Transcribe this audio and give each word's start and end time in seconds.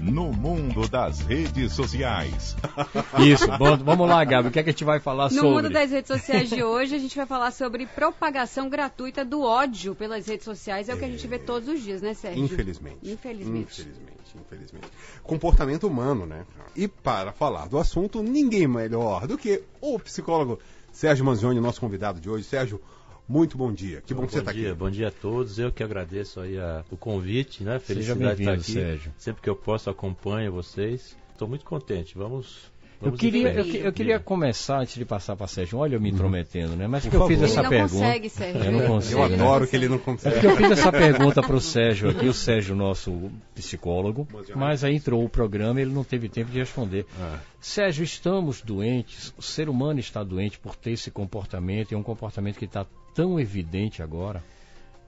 no 0.00 0.32
mundo 0.32 0.88
das 0.88 1.20
redes 1.20 1.72
sociais. 1.72 2.56
Isso, 3.18 3.46
bom, 3.58 3.76
vamos 3.76 4.08
lá, 4.08 4.24
Gabi, 4.24 4.48
o 4.48 4.50
que, 4.50 4.58
é 4.58 4.62
que 4.62 4.70
a 4.70 4.72
gente 4.72 4.84
vai 4.84 5.00
falar 5.00 5.24
no 5.24 5.30
sobre? 5.30 5.48
No 5.48 5.54
mundo 5.54 5.70
das 5.70 5.90
redes 5.90 6.08
sociais 6.08 6.48
de 6.50 6.62
hoje, 6.62 6.94
a 6.94 6.98
gente 6.98 7.16
vai 7.16 7.26
falar 7.26 7.50
sobre 7.50 7.86
propagação 7.86 8.68
gratuita 8.68 9.24
do 9.24 9.42
ódio 9.42 9.94
pelas 9.94 10.26
redes 10.26 10.44
sociais. 10.44 10.88
É, 10.88 10.92
é... 10.92 10.94
o 10.94 10.98
que 10.98 11.04
a 11.04 11.08
gente 11.08 11.26
vê 11.26 11.38
todos 11.38 11.68
os 11.68 11.82
dias, 11.82 12.02
né, 12.02 12.14
Sérgio? 12.14 12.44
Infelizmente. 12.44 12.98
Infelizmente. 13.02 13.80
Infelizmente, 13.82 14.36
infelizmente. 14.36 14.88
Comportamento 15.22 15.86
humano, 15.86 16.26
né? 16.26 16.44
E 16.76 16.86
para 16.86 17.32
falar 17.32 17.68
do 17.68 17.78
assunto, 17.78 18.22
ninguém 18.22 18.66
melhor 18.66 19.26
do 19.26 19.36
que 19.36 19.62
o 19.80 19.98
psicólogo 19.98 20.58
Sérgio 20.92 21.24
Manzioni, 21.24 21.60
nosso 21.60 21.80
convidado 21.80 22.20
de 22.20 22.28
hoje. 22.28 22.44
Sérgio, 22.44 22.80
muito 23.28 23.58
bom 23.58 23.72
dia. 23.72 24.00
Que 24.00 24.14
bom, 24.14 24.22
bom 24.22 24.26
que 24.26 24.32
você 24.32 24.38
está 24.38 24.50
aqui. 24.50 24.72
Bom 24.72 24.90
dia 24.90 25.08
a 25.08 25.12
todos. 25.12 25.58
Eu 25.58 25.70
que 25.70 25.82
agradeço 25.82 26.40
aí 26.40 26.58
a, 26.58 26.84
o 26.90 26.96
convite, 26.96 27.62
né? 27.62 27.78
Felicidade 27.78 28.36
de 28.36 28.42
estar 28.42 28.54
aqui. 28.54 28.72
Sérgio. 28.72 29.12
Sempre 29.16 29.42
que 29.42 29.50
eu 29.50 29.56
posso 29.56 29.90
acompanho 29.90 30.50
vocês. 30.50 31.16
Estou 31.32 31.46
muito 31.46 31.64
contente. 31.64 32.16
Vamos 32.16 32.70
eu 33.00 33.12
queria, 33.12 33.52
eu, 33.52 33.64
eu, 33.64 33.92
queria 33.92 34.18
começar, 34.18 34.80
antes 34.80 34.96
de 34.96 35.04
passar 35.04 35.36
para 35.36 35.46
Sérgio, 35.46 35.78
olha 35.78 35.94
eu 35.94 36.00
me 36.00 36.10
intrometendo, 36.10 36.74
né? 36.74 36.88
Mas 36.88 37.06
que 37.06 37.14
eu 37.14 37.28
fiz 37.28 37.38
ele 37.38 37.44
essa 37.44 37.62
não 37.62 37.70
pergunta. 37.70 38.04
Consegue, 38.04 38.28
Sérgio. 38.28 38.64
Eu 38.64 38.72
não 38.72 38.86
consigo. 38.86 39.20
Eu 39.20 39.24
adoro 39.24 39.60
né? 39.60 39.70
que 39.70 39.76
ele 39.76 39.88
não 39.88 39.96
É 39.96 40.00
consegue. 40.00 40.34
porque 40.34 40.46
eu 40.48 40.56
fiz 40.56 40.70
essa 40.72 40.90
pergunta 40.90 41.40
para 41.40 41.54
o 41.54 41.60
Sérgio 41.60 42.10
aqui, 42.10 42.26
o 42.26 42.34
Sérgio, 42.34 42.74
nosso 42.74 43.30
psicólogo, 43.54 44.26
mas 44.56 44.82
aí 44.82 44.96
entrou 44.96 45.24
o 45.24 45.28
programa 45.28 45.78
e 45.78 45.84
ele 45.84 45.92
não 45.92 46.02
teve 46.02 46.28
tempo 46.28 46.50
de 46.50 46.58
responder. 46.58 47.06
Ah. 47.20 47.38
Sérgio, 47.60 48.02
estamos 48.02 48.62
doentes, 48.62 49.32
o 49.38 49.42
ser 49.42 49.68
humano 49.68 50.00
está 50.00 50.24
doente 50.24 50.58
por 50.58 50.74
ter 50.74 50.92
esse 50.92 51.10
comportamento, 51.10 51.92
e 51.92 51.94
é 51.94 51.98
um 51.98 52.02
comportamento 52.02 52.58
que 52.58 52.64
está 52.64 52.84
tão 53.14 53.38
evidente 53.38 54.02
agora. 54.02 54.42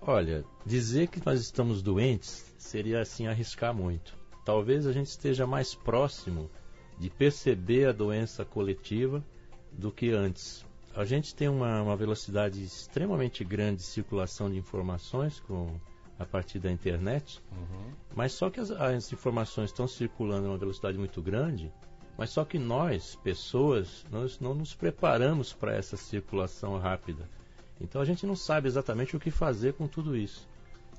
Olha, 0.01 0.45
dizer 0.65 1.09
que 1.09 1.25
nós 1.25 1.41
estamos 1.41 1.83
doentes 1.83 2.55
seria 2.59 3.01
assim 3.01 3.27
arriscar 3.27 3.75
muito. 3.75 4.17
Talvez 4.45 4.87
a 4.87 4.93
gente 4.93 5.09
esteja 5.09 5.47
mais 5.47 5.75
próximo 5.75 6.51
de 6.99 7.11
perceber 7.11 7.89
a 7.89 7.93
doença 7.93 8.45
coletiva 8.45 9.25
do 9.73 9.93
que 9.93 10.11
antes. 10.11 10.65
A 10.95 11.05
gente 11.05 11.35
tem 11.35 11.49
uma, 11.49 11.83
uma 11.83 11.97
velocidade 11.97 12.63
extremamente 12.63 13.45
grande 13.45 13.77
de 13.77 13.83
circulação 13.85 14.51
de 14.51 14.59
informações 14.59 15.39
com, 15.41 15.79
a 16.19 16.25
partir 16.25 16.59
da 16.59 16.71
internet, 16.71 17.41
uhum. 17.53 17.93
mas 18.15 18.33
só 18.33 18.51
que 18.51 18.59
as, 18.59 18.71
as 18.71 19.13
informações 19.13 19.71
estão 19.71 19.87
circulando 19.87 20.47
a 20.47 20.51
uma 20.51 20.59
velocidade 20.59 20.99
muito 20.99 21.23
grande, 21.23 21.73
mas 22.19 22.31
só 22.31 22.45
que 22.45 22.59
nós, 22.59 23.17
pessoas, 23.23 24.05
nós 24.11 24.41
não 24.41 24.55
nos 24.55 24.75
preparamos 24.75 25.53
para 25.53 25.75
essa 25.75 25.97
circulação 25.97 26.77
rápida. 26.77 27.29
Então 27.81 28.01
a 28.01 28.05
gente 28.05 28.27
não 28.27 28.37
sabe 28.37 28.69
exatamente 28.69 29.17
o 29.17 29.21
que 29.21 29.31
fazer 29.31 29.73
com 29.73 29.87
tudo 29.87 30.17
isso. 30.17 30.47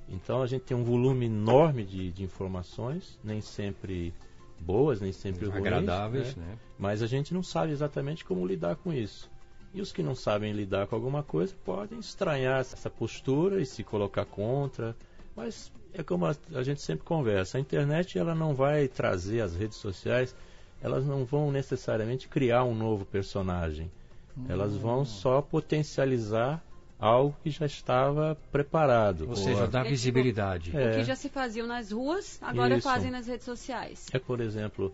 Então 0.10 0.42
a 0.42 0.48
gente 0.48 0.64
tem 0.64 0.76
um 0.76 0.84
volume 0.84 1.28
enorme 1.28 1.84
de, 1.84 2.12
de 2.12 2.24
informações, 2.24 3.20
nem 3.24 3.40
sempre 3.40 4.14
boas, 4.60 5.00
nem 5.00 5.12
sempre 5.12 5.46
ruins, 5.46 5.58
agradáveis, 5.58 6.36
né? 6.36 6.46
né? 6.46 6.58
mas 6.78 7.02
a 7.02 7.08
gente 7.08 7.34
não 7.34 7.42
sabe 7.42 7.72
exatamente 7.72 8.26
como 8.26 8.46
lidar 8.46 8.76
com 8.76 8.92
isso. 8.92 9.30
E 9.74 9.82
os 9.82 9.92
que 9.92 10.04
não 10.04 10.14
sabem 10.14 10.52
lidar 10.52 10.88
com 10.88 10.96
alguma 10.96 11.24
coisa 11.24 11.54
podem 11.64 12.00
estranhar 12.00 12.60
essa 12.60 12.90
postura 12.90 13.62
e 13.62 13.66
se 13.66 13.84
colocar 13.84 14.26
contra, 14.26 14.96
mas 15.36 15.72
é 15.94 16.04
como 16.04 16.26
a, 16.26 16.36
a 16.54 16.64
gente 16.64 16.82
sempre 16.82 17.06
conversa, 17.06 17.58
a 17.58 17.62
internet 17.62 18.18
ela 18.18 18.36
não 18.36 18.54
vai 18.54 18.88
trazer 18.88 19.42
as 19.42 19.56
redes 19.56 19.78
sociais, 19.78 20.36
elas 20.82 21.06
não 21.06 21.24
vão 21.24 21.52
necessariamente 21.52 22.28
criar 22.28 22.64
um 22.66 22.76
novo 22.76 23.06
personagem. 23.06 23.90
Hum. 24.38 24.46
Elas 24.50 24.76
vão 24.76 25.06
só 25.06 25.42
potencializar 25.42 26.62
algo 27.02 27.36
que 27.42 27.50
já 27.50 27.66
estava 27.66 28.38
preparado. 28.52 29.28
Ou 29.28 29.36
seja, 29.36 29.68
dá 29.68 29.82
visibilidade. 29.82 30.78
É. 30.78 30.92
O 30.92 30.96
que 30.98 31.04
já 31.04 31.16
se 31.16 31.30
faziam 31.30 31.66
nas 31.66 31.92
ruas, 31.92 32.38
agora 32.44 32.78
Isso. 32.78 32.88
fazem 32.88 33.10
nas 33.10 33.26
redes 33.26 33.44
sociais. 33.44 34.06
É, 34.14 34.20
por 34.20 34.40
exemplo, 34.40 34.94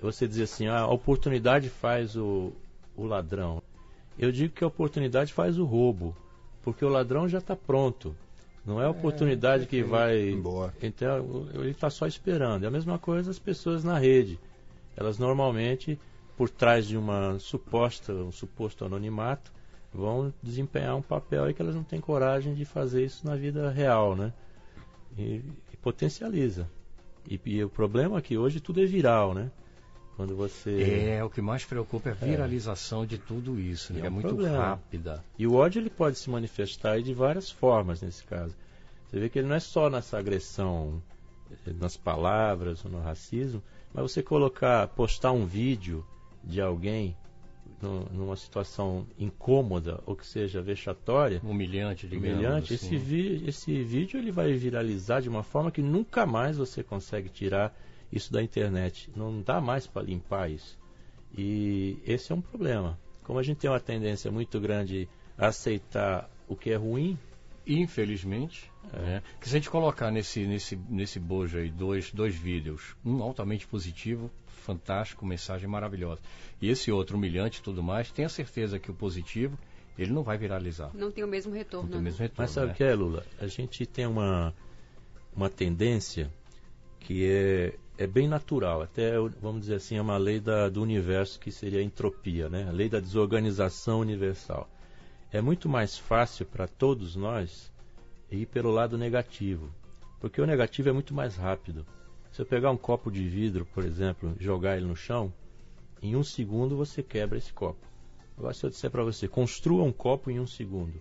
você 0.00 0.28
dizer 0.28 0.42
assim, 0.42 0.66
ah, 0.66 0.80
a 0.80 0.90
oportunidade 0.90 1.70
faz 1.70 2.14
o, 2.14 2.52
o 2.94 3.06
ladrão. 3.06 3.62
Eu 4.18 4.30
digo 4.30 4.52
que 4.52 4.62
a 4.62 4.66
oportunidade 4.66 5.32
faz 5.32 5.58
o 5.58 5.64
roubo, 5.64 6.14
porque 6.62 6.84
o 6.84 6.88
ladrão 6.90 7.26
já 7.26 7.38
está 7.38 7.56
pronto. 7.56 8.14
Não 8.64 8.82
é 8.82 8.84
a 8.84 8.90
oportunidade 8.90 9.62
é, 9.62 9.66
que 9.66 9.82
vai. 9.82 10.30
Embora. 10.30 10.74
Então, 10.82 11.48
ele 11.54 11.70
está 11.70 11.88
só 11.88 12.06
esperando. 12.06 12.64
É 12.64 12.66
a 12.66 12.70
mesma 12.70 12.98
coisa 12.98 13.30
as 13.30 13.38
pessoas 13.38 13.82
na 13.82 13.96
rede. 13.98 14.38
Elas 14.96 15.18
normalmente, 15.18 15.98
por 16.36 16.50
trás 16.50 16.86
de 16.86 16.96
uma 16.96 17.38
suposta, 17.38 18.12
um 18.12 18.32
suposto 18.32 18.84
anonimato, 18.84 19.52
vão 19.96 20.32
desempenhar 20.42 20.94
um 20.96 21.02
papel 21.02 21.44
aí 21.44 21.54
que 21.54 21.62
elas 21.62 21.74
não 21.74 21.82
têm 21.82 22.00
coragem 22.00 22.54
de 22.54 22.64
fazer 22.64 23.04
isso 23.04 23.26
na 23.26 23.34
vida 23.34 23.70
real, 23.70 24.14
né? 24.14 24.32
E, 25.16 25.42
e 25.72 25.76
potencializa. 25.80 26.68
E, 27.28 27.40
e, 27.44 27.64
o 27.64 27.68
problema 27.68 28.18
é 28.18 28.20
que 28.20 28.36
hoje 28.36 28.60
tudo 28.60 28.82
é 28.82 28.86
viral, 28.86 29.34
né? 29.34 29.50
Quando 30.16 30.34
você 30.34 31.10
é 31.10 31.24
o 31.24 31.28
que 31.28 31.42
mais 31.42 31.64
preocupa 31.64 32.08
é 32.08 32.12
a 32.12 32.14
viralização 32.14 33.02
é. 33.02 33.06
de 33.06 33.18
tudo 33.18 33.58
isso, 33.60 33.92
né? 33.92 34.00
é, 34.02 34.06
é 34.06 34.08
um 34.08 34.12
muito 34.12 34.28
problema. 34.28 34.58
rápida. 34.58 35.24
E 35.38 35.46
o 35.46 35.54
ódio 35.54 35.80
ele 35.80 35.90
pode 35.90 36.18
se 36.18 36.30
manifestar 36.30 37.02
de 37.02 37.12
várias 37.12 37.50
formas 37.50 38.00
nesse 38.00 38.24
caso. 38.24 38.54
Você 39.06 39.20
vê 39.20 39.28
que 39.28 39.38
ele 39.38 39.48
não 39.48 39.56
é 39.56 39.60
só 39.60 39.90
nessa 39.90 40.18
agressão 40.18 41.02
eh, 41.66 41.72
nas 41.78 41.96
palavras 41.96 42.84
ou 42.84 42.90
no 42.90 43.00
racismo, 43.00 43.62
mas 43.92 44.10
você 44.10 44.22
colocar, 44.22 44.88
postar 44.88 45.32
um 45.32 45.44
vídeo 45.44 46.04
de 46.42 46.60
alguém 46.60 47.16
numa 47.82 48.36
situação 48.36 49.06
incômoda 49.18 50.00
ou 50.06 50.16
que 50.16 50.26
seja 50.26 50.62
vexatória, 50.62 51.40
humilhante, 51.44 52.06
digamos 52.06 52.38
humilhante, 52.38 52.74
assim. 52.74 52.86
esse, 52.86 52.96
vi, 52.96 53.44
esse 53.46 53.82
vídeo 53.82 54.18
ele 54.18 54.32
vai 54.32 54.52
viralizar 54.54 55.20
de 55.20 55.28
uma 55.28 55.42
forma 55.42 55.70
que 55.70 55.82
nunca 55.82 56.24
mais 56.24 56.56
você 56.56 56.82
consegue 56.82 57.28
tirar 57.28 57.76
isso 58.10 58.32
da 58.32 58.42
internet. 58.42 59.10
Não 59.14 59.42
dá 59.42 59.60
mais 59.60 59.86
para 59.86 60.02
limpar 60.02 60.50
isso. 60.50 60.78
E 61.36 61.98
esse 62.06 62.32
é 62.32 62.34
um 62.34 62.40
problema. 62.40 62.98
Como 63.22 63.38
a 63.38 63.42
gente 63.42 63.58
tem 63.58 63.70
uma 63.70 63.80
tendência 63.80 64.30
muito 64.30 64.58
grande 64.60 65.08
a 65.36 65.48
aceitar 65.48 66.30
o 66.48 66.56
que 66.56 66.70
é 66.70 66.76
ruim, 66.76 67.18
infelizmente, 67.66 68.70
é. 68.92 69.22
que 69.40 69.48
se 69.48 69.56
a 69.56 69.58
gente 69.58 69.70
colocar 69.70 70.10
nesse 70.10 70.46
nesse 70.46 70.76
nesse 70.88 71.18
bojo 71.18 71.58
aí 71.58 71.70
dois 71.70 72.12
dois 72.12 72.34
vídeos, 72.34 72.96
um 73.04 73.22
altamente 73.22 73.66
positivo, 73.66 74.30
fantástico, 74.46 75.24
mensagem 75.24 75.68
maravilhosa. 75.68 76.20
E 76.60 76.68
esse 76.68 76.90
outro 76.90 77.16
humilhante 77.16 77.60
e 77.60 77.62
tudo 77.62 77.82
mais, 77.82 78.10
tenha 78.10 78.28
certeza 78.28 78.78
que 78.78 78.90
o 78.90 78.94
positivo, 78.94 79.58
ele 79.98 80.12
não 80.12 80.22
vai 80.22 80.36
viralizar. 80.36 80.90
Não 80.94 81.10
tem 81.10 81.24
o 81.24 81.28
mesmo 81.28 81.52
retorno. 81.52 81.84
Não 81.84 81.90
tem 81.92 81.98
o 81.98 82.02
né? 82.02 82.10
mesmo 82.10 82.22
retorno. 82.22 82.42
Mas 82.42 82.50
sabe 82.50 82.66
o 82.66 82.68
né? 82.70 82.74
que 82.74 82.84
é, 82.84 82.94
Lula? 82.94 83.24
A 83.40 83.46
gente 83.46 83.86
tem 83.86 84.06
uma, 84.06 84.54
uma 85.34 85.48
tendência 85.48 86.30
que 87.00 87.24
é, 87.24 87.74
é 87.96 88.06
bem 88.06 88.26
natural, 88.26 88.82
até, 88.82 89.12
vamos 89.40 89.60
dizer 89.60 89.76
assim, 89.76 89.96
é 89.96 90.02
uma 90.02 90.18
lei 90.18 90.40
da, 90.40 90.68
do 90.68 90.82
universo 90.82 91.38
que 91.38 91.52
seria 91.52 91.78
a 91.78 91.82
entropia, 91.82 92.48
né? 92.48 92.66
a 92.68 92.72
lei 92.72 92.88
da 92.88 92.98
desorganização 92.98 94.00
universal. 94.00 94.68
É 95.32 95.40
muito 95.40 95.68
mais 95.68 95.98
fácil 95.98 96.46
para 96.46 96.68
todos 96.68 97.16
nós 97.16 97.72
ir 98.30 98.46
pelo 98.46 98.70
lado 98.70 98.96
negativo, 98.96 99.70
porque 100.20 100.40
o 100.40 100.46
negativo 100.46 100.88
é 100.88 100.92
muito 100.92 101.14
mais 101.14 101.36
rápido. 101.36 101.86
Se 102.32 102.42
eu 102.42 102.46
pegar 102.46 102.70
um 102.70 102.76
copo 102.76 103.10
de 103.10 103.26
vidro, 103.28 103.66
por 103.66 103.84
exemplo, 103.84 104.34
jogar 104.38 104.76
ele 104.76 104.86
no 104.86 104.96
chão, 104.96 105.32
em 106.02 106.14
um 106.14 106.22
segundo 106.22 106.76
você 106.76 107.02
quebra 107.02 107.38
esse 107.38 107.52
copo. 107.52 107.86
Agora, 108.36 108.52
se 108.52 108.64
eu 108.64 108.70
disser 108.70 108.90
para 108.90 109.02
você, 109.02 109.26
construa 109.26 109.82
um 109.82 109.92
copo 109.92 110.30
em 110.30 110.38
um 110.38 110.46
segundo, 110.46 111.00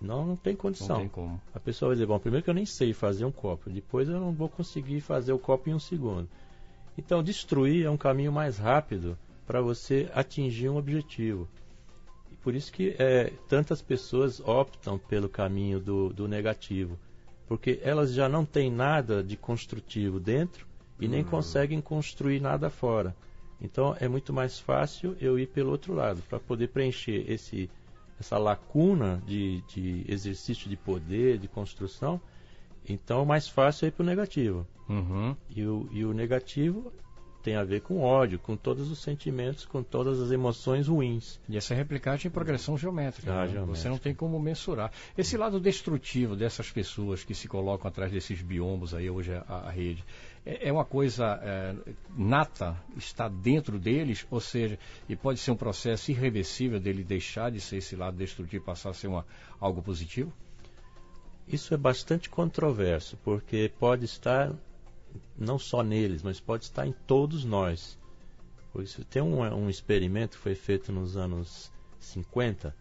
não, 0.00 0.26
não 0.26 0.36
tem 0.36 0.56
condição. 0.56 0.96
Não 0.96 1.00
tem 1.00 1.08
como. 1.08 1.40
A 1.54 1.60
pessoa 1.60 1.90
vai 1.90 1.96
dizer, 1.96 2.06
bom, 2.06 2.18
primeiro 2.18 2.44
que 2.44 2.50
eu 2.50 2.54
nem 2.54 2.66
sei 2.66 2.92
fazer 2.92 3.24
um 3.24 3.32
copo, 3.32 3.70
depois 3.70 4.08
eu 4.08 4.18
não 4.18 4.32
vou 4.32 4.48
conseguir 4.48 5.00
fazer 5.00 5.32
o 5.32 5.38
copo 5.38 5.68
em 5.70 5.74
um 5.74 5.78
segundo. 5.78 6.28
Então, 6.96 7.22
destruir 7.22 7.86
é 7.86 7.90
um 7.90 7.96
caminho 7.96 8.32
mais 8.32 8.58
rápido 8.58 9.16
para 9.46 9.60
você 9.60 10.10
atingir 10.14 10.68
um 10.68 10.76
objetivo. 10.76 11.48
Por 12.42 12.54
isso 12.54 12.72
que 12.72 12.94
é, 12.98 13.32
tantas 13.48 13.80
pessoas 13.80 14.40
optam 14.40 14.98
pelo 14.98 15.28
caminho 15.28 15.78
do, 15.78 16.12
do 16.12 16.26
negativo 16.26 16.98
porque 17.52 17.80
elas 17.82 18.14
já 18.14 18.30
não 18.30 18.46
têm 18.46 18.70
nada 18.70 19.22
de 19.22 19.36
construtivo 19.36 20.18
dentro 20.18 20.66
e 20.98 21.06
nem 21.06 21.20
Hum. 21.20 21.26
conseguem 21.26 21.82
construir 21.82 22.40
nada 22.40 22.70
fora. 22.70 23.14
Então 23.60 23.94
é 24.00 24.08
muito 24.08 24.32
mais 24.32 24.58
fácil 24.58 25.14
eu 25.20 25.38
ir 25.38 25.48
pelo 25.48 25.70
outro 25.70 25.92
lado, 25.92 26.22
para 26.30 26.40
poder 26.40 26.68
preencher 26.68 27.30
esse, 27.30 27.70
essa 28.18 28.38
lacuna 28.38 29.22
de, 29.26 29.60
de 29.68 30.02
exercício 30.08 30.70
de 30.70 30.78
poder, 30.78 31.36
de 31.36 31.46
construção. 31.46 32.18
Então 32.88 33.20
é 33.20 33.26
mais 33.26 33.46
fácil 33.46 33.84
é 33.84 33.88
ir 33.88 33.92
para 33.92 34.02
o 34.02 34.06
negativo. 34.06 34.66
Uhum. 34.88 35.36
E 35.54 35.62
o, 35.66 35.88
e 35.92 36.04
o 36.06 36.14
negativo 36.14 36.90
tem 37.42 37.56
a 37.56 37.64
ver 37.64 37.80
com 37.80 38.00
ódio, 38.00 38.38
com 38.38 38.56
todos 38.56 38.90
os 38.90 39.00
sentimentos, 39.00 39.64
com 39.64 39.82
todas 39.82 40.20
as 40.20 40.30
emoções 40.30 40.86
ruins. 40.88 41.40
E 41.48 41.56
essa 41.56 41.74
replicagem 41.74 42.28
em 42.28 42.30
progressão 42.30 42.78
geométrica. 42.78 43.32
Ah, 43.32 43.46
né? 43.46 43.52
geométrica. 43.52 43.76
Você 43.76 43.88
não 43.88 43.98
tem 43.98 44.14
como 44.14 44.38
mensurar. 44.38 44.92
Esse 45.18 45.36
lado 45.36 45.58
destrutivo 45.58 46.36
dessas 46.36 46.70
pessoas 46.70 47.24
que 47.24 47.34
se 47.34 47.48
colocam 47.48 47.88
atrás 47.88 48.12
desses 48.12 48.40
biombos 48.40 48.94
aí 48.94 49.10
hoje 49.10 49.32
a, 49.34 49.42
a 49.66 49.70
rede, 49.70 50.04
é, 50.46 50.68
é 50.68 50.72
uma 50.72 50.84
coisa 50.84 51.40
é, 51.42 51.74
nata, 52.16 52.76
está 52.96 53.28
dentro 53.28 53.78
deles, 53.78 54.26
ou 54.30 54.40
seja, 54.40 54.78
e 55.08 55.16
pode 55.16 55.40
ser 55.40 55.50
um 55.50 55.56
processo 55.56 56.10
irreversível 56.10 56.78
dele 56.78 57.02
deixar 57.02 57.50
de 57.50 57.60
ser 57.60 57.78
esse 57.78 57.96
lado 57.96 58.16
destrutivo 58.16 58.62
e 58.62 58.66
passar 58.66 58.90
a 58.90 58.94
ser 58.94 59.08
uma, 59.08 59.26
algo 59.60 59.82
positivo? 59.82 60.32
Isso 61.46 61.74
é 61.74 61.76
bastante 61.76 62.30
controverso, 62.30 63.18
porque 63.24 63.70
pode 63.78 64.04
estar 64.04 64.52
não 65.38 65.58
só 65.58 65.82
neles, 65.82 66.22
mas 66.22 66.40
pode 66.40 66.64
estar 66.64 66.86
em 66.86 66.94
todos 67.06 67.44
nós. 67.44 67.98
Por 68.72 68.82
isso, 68.82 69.04
tem 69.04 69.22
um, 69.22 69.42
um 69.42 69.68
experimento 69.68 70.36
que 70.36 70.42
foi 70.42 70.54
feito 70.54 70.92
nos 70.92 71.16
anos 71.16 71.70
50 72.00 72.74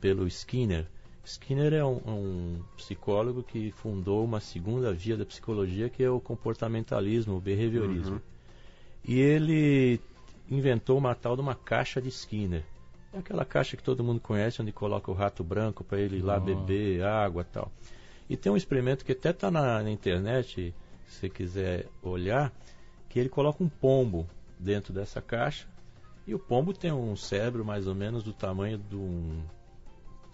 pelo 0.00 0.26
Skinner. 0.26 0.86
Skinner 1.24 1.72
é 1.72 1.84
um, 1.84 2.00
um, 2.06 2.62
psicólogo 2.76 3.42
que 3.42 3.70
fundou 3.70 4.24
uma 4.24 4.40
segunda 4.40 4.92
via 4.92 5.16
da 5.16 5.24
psicologia 5.24 5.88
que 5.88 6.02
é 6.02 6.10
o 6.10 6.20
comportamentalismo, 6.20 7.36
o 7.36 7.40
behaviorismo. 7.40 8.14
Uhum. 8.14 8.20
E 9.04 9.18
ele 9.18 10.00
inventou 10.50 10.98
uma 10.98 11.14
tal 11.14 11.36
de 11.36 11.42
uma 11.42 11.54
caixa 11.54 12.00
de 12.00 12.08
Skinner. 12.08 12.64
É 13.12 13.18
aquela 13.18 13.44
caixa 13.44 13.76
que 13.76 13.82
todo 13.82 14.02
mundo 14.02 14.20
conhece, 14.20 14.62
onde 14.62 14.72
coloca 14.72 15.10
o 15.10 15.14
rato 15.14 15.44
branco 15.44 15.84
para 15.84 16.00
ele 16.00 16.18
ir 16.18 16.22
lá 16.22 16.38
oh. 16.38 16.40
beber 16.40 17.04
água 17.04 17.44
tal. 17.44 17.70
E 18.28 18.36
tem 18.36 18.50
um 18.50 18.56
experimento 18.56 19.04
que 19.04 19.12
até 19.12 19.30
está 19.30 19.50
na, 19.50 19.82
na, 19.82 19.90
internet, 19.90 20.74
você 21.06 21.28
quiser 21.28 21.86
olhar, 22.02 22.52
que 23.08 23.18
ele 23.18 23.28
coloca 23.28 23.62
um 23.62 23.68
pombo 23.68 24.26
dentro 24.58 24.92
dessa 24.92 25.20
caixa 25.20 25.66
e 26.26 26.34
o 26.34 26.38
pombo 26.38 26.72
tem 26.72 26.92
um 26.92 27.16
cérebro 27.16 27.64
mais 27.64 27.86
ou 27.86 27.94
menos 27.94 28.22
do 28.22 28.32
tamanho 28.32 28.78
de 28.78 28.96
um. 28.96 29.42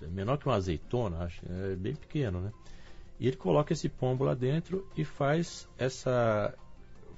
É 0.03 0.06
menor 0.06 0.37
que 0.37 0.47
uma 0.47 0.55
azeitona, 0.55 1.25
acho. 1.25 1.41
É 1.50 1.75
bem 1.75 1.94
pequeno, 1.94 2.41
né? 2.41 2.53
E 3.19 3.26
ele 3.26 3.37
coloca 3.37 3.73
esse 3.73 3.88
pombo 3.88 4.25
lá 4.25 4.35
dentro 4.35 4.87
e 4.97 5.05
faz 5.05 5.69
essa. 5.79 6.55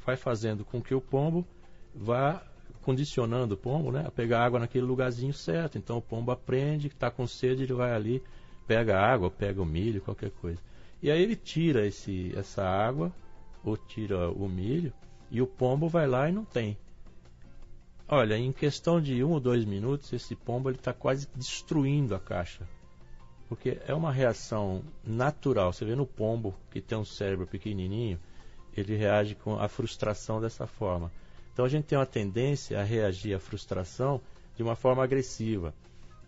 Vai 0.05 0.17
fazendo 0.17 0.64
com 0.64 0.81
que 0.81 0.94
o 0.94 1.00
pombo 1.00 1.46
vá 1.94 2.43
condicionando 2.81 3.55
o 3.55 3.58
pombo 3.58 3.93
né, 3.93 4.05
a 4.06 4.11
pegar 4.11 4.43
água 4.43 4.58
naquele 4.58 4.87
lugarzinho 4.87 5.32
certo. 5.32 5.76
Então 5.76 5.99
o 5.99 6.03
pombo 6.03 6.31
aprende 6.31 6.88
que 6.88 6.94
está 6.94 7.11
com 7.11 7.26
sede, 7.26 7.64
ele 7.64 7.75
vai 7.75 7.93
ali, 7.93 8.23
pega 8.67 8.99
água, 8.99 9.31
pega 9.31 9.61
o 9.61 9.67
milho, 9.67 10.00
qualquer 10.00 10.31
coisa. 10.31 10.58
E 11.03 11.11
aí 11.11 11.20
ele 11.23 11.37
tira 11.37 11.87
esse, 11.87 12.32
essa 12.37 12.64
água, 12.64 13.12
ou 13.65 13.77
tira 13.77 14.31
o 14.31 14.49
milho, 14.49 14.93
e 15.31 15.41
o 15.41 15.47
pombo 15.47 15.89
vai 15.89 16.07
lá 16.07 16.29
e 16.29 16.33
não 16.33 16.45
tem. 16.45 16.77
Olha, 18.09 18.37
em 18.37 18.51
questão 18.51 19.01
de 19.01 19.23
um 19.23 19.31
ou 19.31 19.41
dois 19.41 19.65
minutos, 19.65 20.12
esse 20.12 20.35
pombo 20.35 20.71
está 20.71 20.93
quase 20.93 21.29
destruindo 21.37 22.15
a 22.15 22.19
caixa. 22.19 22.67
Porque 23.49 23.79
é 23.87 23.95
uma 23.95 24.12
reação 24.12 24.83
natural. 25.05 25.73
Você 25.73 25.85
vê 25.85 25.95
no 25.95 26.07
pombo, 26.07 26.55
que 26.71 26.81
tem 26.81 26.99
um 26.99 27.05
cérebro 27.05 27.47
pequenininho, 27.47 28.19
ele 28.77 28.97
reage 28.97 29.35
com 29.35 29.59
a 29.59 29.69
frustração 29.69 30.41
dessa 30.41 30.67
forma. 30.67 31.11
Então 31.53 31.65
a 31.65 31.69
gente 31.69 31.85
tem 31.85 31.99
uma 31.99 32.06
tendência 32.06 32.81
a 32.81 32.83
reagir 32.83 33.35
à 33.35 33.39
frustração 33.39 34.21
de 34.56 34.63
uma 34.63 34.75
forma 34.75 35.05
agressiva. 35.05 35.75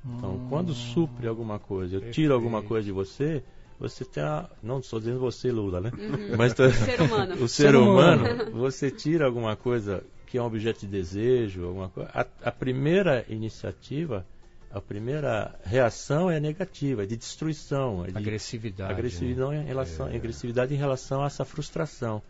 Então, 0.05 0.35
hum, 0.35 0.46
quando 0.49 0.75
supre 0.75 1.28
alguma 1.28 1.58
coisa, 1.58 1.96
eu 1.96 2.11
tiro 2.11 2.35
alguma 2.35 2.62
coisa 2.62 2.85
de 2.85 2.93
você, 2.93 3.43
você 3.82 4.05
tem 4.05 4.23
a. 4.23 4.49
Não 4.62 4.79
estou 4.79 5.00
dizendo 5.00 5.19
você, 5.19 5.50
Lula, 5.50 5.81
né? 5.81 5.90
Uhum. 5.99 6.37
Mas 6.38 6.52
o 6.52 6.70
ser 6.70 7.00
humano. 7.00 7.34
O 7.43 7.49
ser, 7.49 7.62
ser 7.62 7.76
humano, 7.76 8.25
humano, 8.25 8.50
você 8.52 8.90
tira 8.90 9.26
alguma 9.26 9.56
coisa 9.56 10.05
que 10.26 10.38
é 10.38 10.43
um 10.43 10.46
objeto 10.46 10.81
de 10.81 10.87
desejo, 10.87 11.67
alguma 11.67 11.88
coisa. 11.88 12.08
A, 12.14 12.25
a, 12.44 12.52
primeira 12.52 13.25
iniciativa, 13.29 14.25
a 14.70 14.81
primeira 14.81 15.58
reação 15.64 16.31
é 16.31 16.38
negativa, 16.38 17.02
é 17.02 17.06
de 17.06 17.17
destruição. 17.17 18.05
É 18.05 18.12
de 18.12 18.17
agressividade. 18.17 18.93
Agressividade, 18.93 19.56
né? 19.56 19.62
em 19.62 19.67
relação, 19.67 20.08
é. 20.08 20.14
agressividade 20.14 20.73
em 20.73 20.78
relação 20.78 21.23
a 21.23 21.26
essa 21.26 21.44
frustração. 21.44 22.23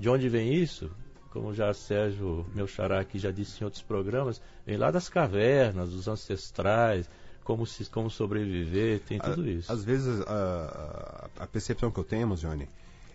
De 0.00 0.08
onde 0.08 0.28
vem 0.28 0.54
isso? 0.54 0.90
Como 1.30 1.54
já 1.54 1.72
Sérgio, 1.72 2.44
meu 2.54 2.66
xará 2.66 3.00
aqui, 3.00 3.18
já 3.18 3.30
disse 3.30 3.62
em 3.62 3.64
outros 3.64 3.82
programas, 3.82 4.40
vem 4.66 4.76
lá 4.76 4.90
das 4.90 5.08
cavernas, 5.08 5.90
dos 5.90 6.08
ancestrais, 6.08 7.08
como, 7.46 7.64
se, 7.64 7.84
como 7.84 8.10
sobreviver, 8.10 9.00
tem 9.00 9.20
tudo 9.20 9.48
isso. 9.48 9.70
Às 9.70 9.84
vezes, 9.84 10.20
a, 10.26 11.30
a 11.38 11.46
percepção 11.46 11.92
que 11.92 11.98
eu 12.00 12.02
tenho, 12.02 12.34
Johnny, 12.34 12.68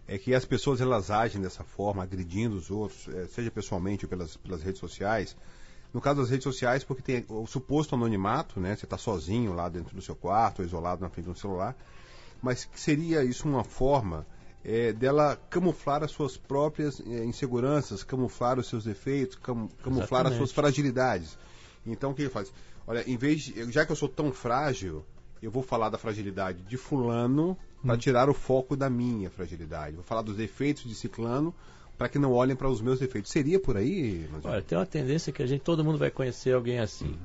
é 0.08 0.18
que 0.18 0.34
as 0.34 0.46
pessoas 0.46 0.80
elas 0.80 1.12
agem 1.12 1.42
dessa 1.42 1.66
forma, 1.66 2.02
agredindo 2.02 2.56
os 2.56 2.72
outros, 2.72 3.10
é, 3.10 3.28
seja 3.28 3.52
pessoalmente 3.52 4.06
ou 4.06 4.10
pelas, 4.10 4.38
pelas 4.38 4.64
redes 4.64 4.80
sociais. 4.80 5.36
No 5.94 6.00
caso 6.00 6.22
das 6.22 6.30
redes 6.30 6.46
sociais, 6.46 6.82
porque 6.82 7.02
tem 7.04 7.26
o 7.28 7.46
suposto 7.46 7.94
anonimato, 7.94 8.58
né? 8.58 8.74
Você 8.74 8.86
está 8.86 8.98
sozinho 8.98 9.52
lá 9.54 9.68
dentro 9.68 9.94
do 9.94 10.02
seu 10.02 10.16
quarto, 10.16 10.64
isolado 10.64 11.02
na 11.02 11.10
frente 11.10 11.26
do 11.26 11.38
celular. 11.38 11.76
Mas 12.42 12.70
seria 12.74 13.26
isso 13.26 13.46
uma 13.50 13.66
forma 13.66 14.26
é, 14.64 14.94
dela 14.94 15.38
camuflar 15.50 16.04
as 16.04 16.12
suas 16.12 16.38
próprias 16.38 17.02
é, 17.02 17.26
inseguranças, 17.26 18.02
camuflar 18.02 18.58
os 18.58 18.70
seus 18.70 18.86
defeitos, 18.86 19.36
cam, 19.36 19.68
camuflar 19.84 20.22
Exatamente. 20.22 20.32
as 20.32 20.38
suas 20.38 20.52
fragilidades. 20.54 21.38
Então 21.86 22.12
o 22.12 22.14
que 22.14 22.22
ele 22.22 22.30
faz? 22.30 22.52
Olha, 22.88 23.04
em 23.10 23.18
vez 23.18 23.42
de, 23.42 23.72
já 23.72 23.86
que 23.86 23.92
eu 23.92 23.96
sou 23.96 24.10
tão 24.10 24.32
frágil, 24.32 25.06
eu 25.42 25.50
vou 25.50 25.64
falar 25.64 25.90
da 25.90 25.98
fragilidade 25.98 26.62
de 26.64 26.78
fulano 26.78 27.58
para 27.84 27.96
hum. 27.96 27.98
tirar 27.98 28.30
o 28.30 28.34
foco 28.34 28.76
da 28.76 28.90
minha 28.90 29.30
fragilidade. 29.30 29.96
Vou 29.96 30.04
falar 30.04 30.22
dos 30.22 30.36
defeitos 30.36 30.84
de 30.84 30.94
ciclano 30.94 31.54
para 31.98 32.10
que 32.10 32.18
não 32.18 32.32
olhem 32.32 32.56
para 32.56 32.70
os 32.70 32.82
meus 32.82 33.00
defeitos. 33.00 33.32
Seria 33.32 33.60
por 33.60 33.78
aí? 33.78 34.28
Olha, 34.44 34.62
tem 34.62 34.78
uma 34.78 34.86
tendência 34.86 35.32
que 35.32 35.44
a 35.44 35.46
gente, 35.46 35.62
todo 35.62 35.84
mundo 35.84 35.98
vai 35.98 36.10
conhecer 36.10 36.54
alguém 36.54 36.80
assim. 36.80 37.16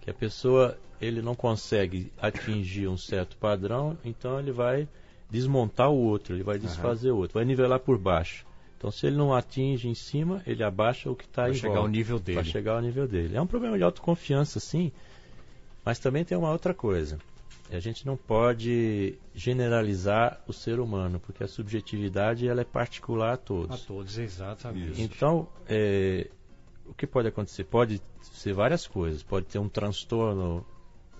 Que 0.00 0.10
a 0.10 0.14
pessoa, 0.14 0.78
ele 1.00 1.22
não 1.22 1.34
consegue 1.34 2.12
atingir 2.20 2.88
um 2.88 2.96
certo 2.96 3.36
padrão, 3.36 3.96
então 4.04 4.38
ele 4.38 4.52
vai 4.52 4.88
desmontar 5.30 5.90
o 5.90 5.96
outro, 5.96 6.34
ele 6.34 6.42
vai 6.42 6.58
desfazer 6.58 7.10
uhum. 7.10 7.16
o 7.16 7.18
outro, 7.20 7.34
vai 7.34 7.44
nivelar 7.44 7.80
por 7.80 7.98
baixo. 7.98 8.46
Então, 8.78 8.92
se 8.92 9.08
ele 9.08 9.16
não 9.16 9.34
atinge 9.34 9.88
em 9.88 9.94
cima, 9.94 10.40
ele 10.46 10.62
abaixa 10.62 11.10
o 11.10 11.16
que 11.16 11.24
está 11.24 11.50
em 11.50 11.54
chegar 11.54 11.74
volta, 11.74 11.80
ao 11.80 11.88
nível 11.88 12.20
dele. 12.20 12.38
Para 12.38 12.48
chegar 12.48 12.72
ao 12.74 12.80
nível 12.80 13.08
dele. 13.08 13.36
É 13.36 13.40
um 13.40 13.46
problema 13.46 13.76
de 13.76 13.82
autoconfiança, 13.82 14.60
sim, 14.60 14.92
mas 15.84 15.98
também 15.98 16.24
tem 16.24 16.38
uma 16.38 16.52
outra 16.52 16.72
coisa. 16.72 17.18
A 17.72 17.80
gente 17.80 18.06
não 18.06 18.16
pode 18.16 19.18
generalizar 19.34 20.40
o 20.46 20.52
ser 20.52 20.78
humano, 20.78 21.18
porque 21.18 21.42
a 21.42 21.48
subjetividade 21.48 22.46
ela 22.46 22.60
é 22.60 22.64
particular 22.64 23.34
a 23.34 23.36
todos. 23.36 23.82
A 23.82 23.86
todos, 23.86 24.16
exatamente. 24.16 25.02
Então, 25.02 25.48
é, 25.68 26.30
o 26.86 26.94
que 26.94 27.06
pode 27.06 27.26
acontecer? 27.26 27.64
Pode 27.64 28.00
ser 28.22 28.52
várias 28.52 28.86
coisas. 28.86 29.24
Pode 29.24 29.46
ter 29.46 29.58
um 29.58 29.68
transtorno, 29.68 30.64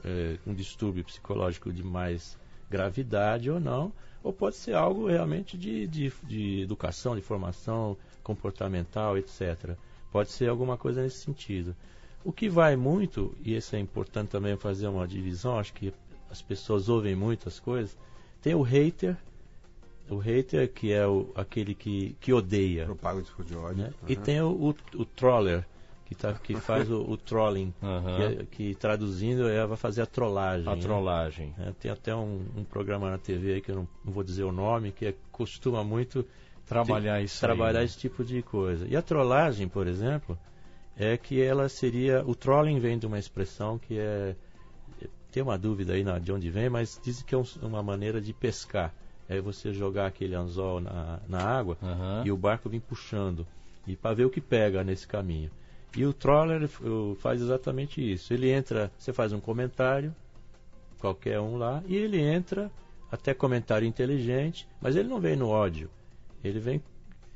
é, 0.04 0.38
um 0.46 0.54
distúrbio 0.54 1.04
psicológico 1.04 1.72
de 1.72 1.82
mais 1.82 2.38
gravidade 2.70 3.50
ou 3.50 3.58
não, 3.58 3.92
ou 4.22 4.32
pode 4.32 4.56
ser 4.56 4.74
algo 4.74 5.06
realmente 5.06 5.56
de, 5.56 5.86
de, 5.86 6.12
de 6.24 6.60
educação, 6.62 7.16
de 7.16 7.22
formação 7.22 7.96
comportamental, 8.22 9.16
etc. 9.16 9.76
Pode 10.10 10.30
ser 10.30 10.48
alguma 10.48 10.76
coisa 10.76 11.02
nesse 11.02 11.18
sentido. 11.18 11.74
O 12.24 12.32
que 12.32 12.48
vai 12.48 12.76
muito, 12.76 13.34
e 13.42 13.56
isso 13.56 13.76
é 13.76 13.78
importante 13.78 14.28
também 14.28 14.56
fazer 14.56 14.88
uma 14.88 15.06
divisão, 15.06 15.58
acho 15.58 15.72
que 15.72 15.92
as 16.30 16.42
pessoas 16.42 16.88
ouvem 16.88 17.14
muitas 17.14 17.58
coisas. 17.58 17.96
Tem 18.42 18.54
o 18.54 18.62
hater, 18.62 19.16
o 20.10 20.16
hater 20.16 20.70
que 20.70 20.92
é 20.92 21.06
o, 21.06 21.30
aquele 21.34 21.74
que, 21.74 22.16
que 22.20 22.32
odeia. 22.32 22.86
Propaga 22.86 23.22
o 23.38 23.44
de 23.44 23.56
ódio. 23.56 23.84
Né? 23.84 23.92
Uhum. 24.02 24.08
E 24.08 24.16
tem 24.16 24.40
o, 24.40 24.50
o, 24.50 25.00
o, 25.00 25.04
troller, 25.04 25.64
que, 26.08 26.14
tá, 26.14 26.32
que 26.32 26.56
faz 26.56 26.90
o, 26.90 27.02
o 27.02 27.16
trolling, 27.18 27.72
uhum. 27.82 28.16
que, 28.16 28.22
é, 28.22 28.46
que, 28.50 28.74
traduzindo 28.74 29.46
é, 29.46 29.66
vai 29.66 29.76
fazer 29.76 30.00
a 30.00 30.06
trollagem. 30.06 30.66
A 30.66 30.74
né? 30.74 30.80
trollagem. 30.80 31.54
É, 31.58 31.72
tem 31.78 31.90
até 31.90 32.14
um, 32.16 32.46
um, 32.56 32.64
programa 32.64 33.10
na 33.10 33.18
TV 33.18 33.54
aí 33.54 33.60
que 33.60 33.70
eu 33.70 33.76
não, 33.76 33.88
não, 34.02 34.12
vou 34.12 34.24
dizer 34.24 34.44
o 34.44 34.52
nome, 34.52 34.90
que 34.90 35.06
é, 35.06 35.14
costuma 35.30 35.84
muito 35.84 36.24
trabalhar, 36.66 37.20
isso 37.20 37.38
trabalhar 37.38 37.80
aí, 37.80 37.84
esse 37.84 37.98
tipo 37.98 38.24
de 38.24 38.42
coisa. 38.42 38.86
E 38.88 38.96
a 38.96 39.02
trollagem, 39.02 39.68
por 39.68 39.86
exemplo, 39.86 40.38
é 40.96 41.14
que 41.18 41.42
ela 41.42 41.68
seria. 41.68 42.24
O 42.26 42.34
trolling 42.34 42.78
vem 42.78 42.98
de 42.98 43.06
uma 43.06 43.18
expressão 43.18 43.78
que 43.78 43.98
é 43.98 44.34
tem 45.30 45.42
uma 45.42 45.58
dúvida 45.58 45.92
aí 45.92 46.02
na, 46.02 46.18
de 46.18 46.32
onde 46.32 46.50
vem, 46.50 46.70
mas 46.70 46.98
dizem 47.02 47.24
que 47.24 47.34
é 47.34 47.38
um, 47.38 47.44
uma 47.62 47.82
maneira 47.82 48.18
de 48.18 48.32
pescar. 48.32 48.94
É 49.28 49.42
você 49.42 49.74
jogar 49.74 50.06
aquele 50.06 50.34
anzol 50.34 50.80
na, 50.80 51.20
na 51.28 51.42
água 51.42 51.76
uhum. 51.82 52.24
e 52.24 52.32
o 52.32 52.36
barco 52.36 52.70
vem 52.70 52.80
puxando. 52.80 53.46
E 53.86 53.94
para 53.94 54.14
ver 54.14 54.24
o 54.24 54.30
que 54.30 54.40
pega 54.40 54.82
nesse 54.82 55.06
caminho. 55.06 55.50
E 55.96 56.04
o 56.04 56.12
troller 56.12 56.68
faz 57.18 57.40
exatamente 57.40 58.00
isso. 58.00 58.32
Ele 58.32 58.50
entra, 58.50 58.92
você 58.98 59.12
faz 59.12 59.32
um 59.32 59.40
comentário, 59.40 60.14
qualquer 60.98 61.40
um 61.40 61.56
lá, 61.56 61.82
e 61.86 61.96
ele 61.96 62.20
entra, 62.20 62.70
até 63.10 63.32
comentário 63.32 63.86
inteligente, 63.86 64.68
mas 64.80 64.96
ele 64.96 65.08
não 65.08 65.20
vem 65.20 65.36
no 65.36 65.48
ódio. 65.48 65.90
Ele 66.44 66.60
vem, 66.60 66.82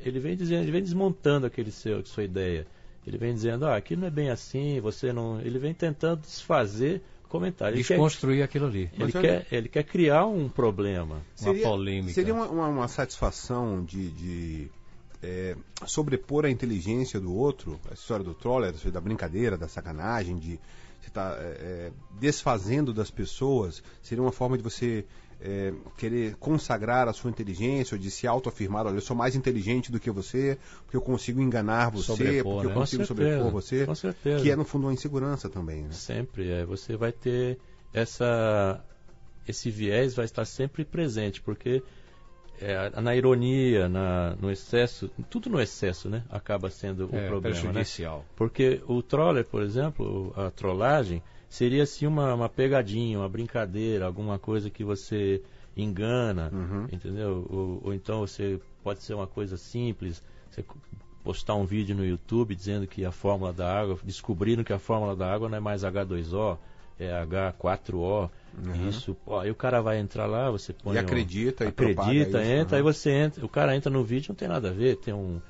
ele 0.01 0.19
vem 0.21 0.37
dizendo, 0.37 0.63
ele 0.63 0.73
vem 0.73 0.83
desmontando 0.83 1.47
aquele 1.47 1.71
seu, 1.71 2.05
sua 2.05 2.25
ideia. 2.25 2.67
Ele 3.07 3.19
vem 3.19 3.35
dizendo, 3.35 3.67
ah, 3.67 3.77
aqui 3.77 3.97
não 3.97 4.07
é 4.07 4.11
bem 4.11 4.31
assim, 4.31 4.81
você 4.81 5.13
não. 5.13 5.41
Ele 5.41 5.59
vem 5.59 5.75
tentando 5.75 6.21
desfazer 6.21 7.03
comentário. 7.29 7.75
Ele 7.75 7.83
Desconstruir 7.83 8.39
quer, 8.39 8.45
aquilo 8.45 8.67
ali. 8.67 8.91
Ele 8.97 9.13
quer, 9.13 9.47
ele 9.51 9.69
quer 9.69 9.83
criar 9.83 10.27
um 10.27 10.49
problema, 10.49 11.23
seria, 11.35 11.65
uma 11.65 11.71
polêmica. 11.71 12.13
Seria 12.13 12.35
uma, 12.35 12.49
uma, 12.49 12.69
uma 12.69 12.89
satisfação 12.89 13.85
de, 13.85 14.11
de 14.11 14.71
é, 15.23 15.57
sobrepor 15.87 16.45
a 16.45 16.51
inteligência 16.51 17.21
do 17.21 17.33
outro, 17.35 17.81
a 17.91 17.95
história 17.95 18.25
do 18.25 18.35
troller, 18.35 18.73
da 18.91 19.01
brincadeira, 19.01 19.57
da 19.57 19.69
sacanagem, 19.69 20.37
de 20.37 20.59
você 21.01 21.09
estar 21.09 21.35
tá, 21.35 21.43
é, 21.43 21.47
é, 21.47 21.93
desfazendo 22.19 22.93
das 22.93 23.11
pessoas, 23.11 23.83
seria 24.03 24.23
uma 24.23 24.33
forma 24.33 24.57
de 24.57 24.63
você 24.63 25.05
é, 25.41 25.73
querer 25.97 26.37
consagrar 26.37 27.09
a 27.09 27.13
sua 27.13 27.31
inteligência, 27.31 27.95
ou 27.95 28.01
de 28.01 28.11
se 28.11 28.27
autoafirmar, 28.27 28.87
olha, 28.87 28.97
eu 28.97 29.01
sou 29.01 29.17
mais 29.17 29.35
inteligente 29.35 29.91
do 29.91 29.99
que 29.99 30.11
você, 30.11 30.59
porque 30.85 30.97
eu 30.97 31.01
consigo 31.01 31.41
enganar 31.41 31.91
você, 31.91 32.07
sobrepor, 32.07 32.53
porque 32.55 32.67
né? 32.67 32.73
eu 32.73 32.79
consigo 32.79 33.05
sobrepor 33.07 33.51
você, 33.51 33.87
com 33.87 33.95
certeza. 33.95 34.43
que 34.43 34.51
é 34.51 34.57
no 34.57 34.65
fundo 34.65 34.87
uma 34.87 34.93
insegurança 34.93 35.49
também. 35.49 35.83
Né? 35.83 35.93
Sempre, 35.93 36.51
é. 36.51 36.65
Você 36.65 36.97
vai 36.97 37.13
ter 37.13 37.59
essa 37.93 38.83
esse 39.47 39.71
viés 39.71 40.15
vai 40.15 40.25
estar 40.25 40.45
sempre 40.45 40.85
presente, 40.85 41.43
porque 41.43 41.83
é, 42.63 43.01
na 43.01 43.15
ironia, 43.17 43.89
na, 43.89 44.37
no 44.41 44.51
excesso, 44.51 45.11
tudo 45.29 45.51
no 45.51 45.61
excesso, 45.61 46.09
né? 46.09 46.23
Acaba 46.31 46.71
sendo 46.71 47.07
o 47.13 47.17
É, 47.17 47.27
problema, 47.29 47.57
né? 47.57 47.63
prejudicial. 47.63 48.25
Porque 48.37 48.81
o 48.87 49.03
troller, 49.03 49.45
por 49.45 49.63
exemplo, 49.63 50.33
a 50.37 50.51
trollagem, 50.51 51.23
seria 51.49 51.83
assim 51.83 52.07
uma, 52.07 52.33
uma 52.35 52.49
pegadinha, 52.49 53.19
uma 53.19 53.29
brincadeira, 53.29 54.07
alguma 54.07 54.39
coisa 54.39 54.71
que 54.71 54.85
você 54.85 55.43
engana, 55.77 56.51
Uhum. 56.53 56.87
entendeu? 56.93 57.47
Ou, 57.51 57.81
ou 57.85 57.95
então 57.95 58.21
você 58.21 58.61
pode 58.83 59.03
ser 59.03 59.15
uma 59.15 59.27
coisa 59.27 59.57
simples, 59.57 60.23
você 60.51 60.65
postar 61.25 61.55
um 61.55 61.65
vídeo 61.65 61.95
no 61.95 62.05
YouTube 62.05 62.55
dizendo 62.55 62.87
que 62.87 63.05
a 63.05 63.13
fórmula 63.13 63.53
da 63.53 63.73
água, 63.81 63.99
descobriram 64.05 64.65
que 64.65 64.73
a 64.73 64.79
fórmula 64.79 65.15
da 65.17 65.33
água 65.33 65.49
não 65.49 65.57
é 65.57 65.61
mais 65.61 65.83
H2O, 65.83 66.59
é 66.99 67.11
H4O. 67.13 68.31
Uhum. 68.67 68.89
Isso, 68.89 69.15
pô, 69.25 69.39
aí 69.39 69.51
o 69.51 69.55
cara 69.55 69.81
vai 69.81 69.99
entrar 69.99 70.27
lá, 70.27 70.51
você 70.51 70.73
põe 70.73 70.95
E 70.95 70.99
o- 70.99 71.01
acredita 71.01 71.65
e 71.65 71.73
propaga 71.73 72.11
acredita, 72.11 72.39
isso, 72.43 72.53
entra, 72.53 72.77
aí 72.77 72.83
você 72.83 73.11
entra, 73.11 73.45
o 73.45 73.49
cara 73.49 73.75
entra 73.75 73.91
no 73.91 74.05
vídeo, 74.05 74.27
não 74.29 74.37
tem 74.37 74.49
nada 74.49 74.69
a 74.69 74.73
ver, 74.73 74.97
tem 74.97 75.15
um, 75.15 75.41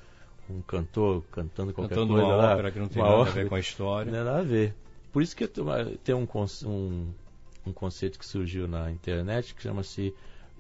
um 0.49 0.61
cantor 0.63 1.23
cantando 1.33 1.73
qualquer 1.73 1.95
Cantando 1.97 2.15
coisa 2.15 2.29
uma 2.29 2.37
lá, 2.37 2.53
ópera 2.53 2.71
que 2.71 2.79
não 2.79 2.89
tem 2.89 3.03
uma 3.03 3.09
nada 3.11 3.17
a 3.17 3.23
ópera, 3.23 3.43
ver 3.43 3.49
com 3.49 3.55
a 3.57 3.61
história. 3.61 4.11
não 4.13 4.19
tem 4.19 4.25
nada 4.25 4.39
a 4.39 4.43
ver. 4.43 4.75
Por 5.13 5.23
isso 5.23 5.37
que 5.37 5.47
tem 5.49 6.15
um, 6.15 6.27
um, 6.65 7.07
um 7.67 7.73
conceito 7.73 8.19
que 8.19 8.25
surgiu 8.27 8.67
na 8.69 8.91
internet 8.91 9.55
que 9.55 9.63
chama-se 9.63 10.15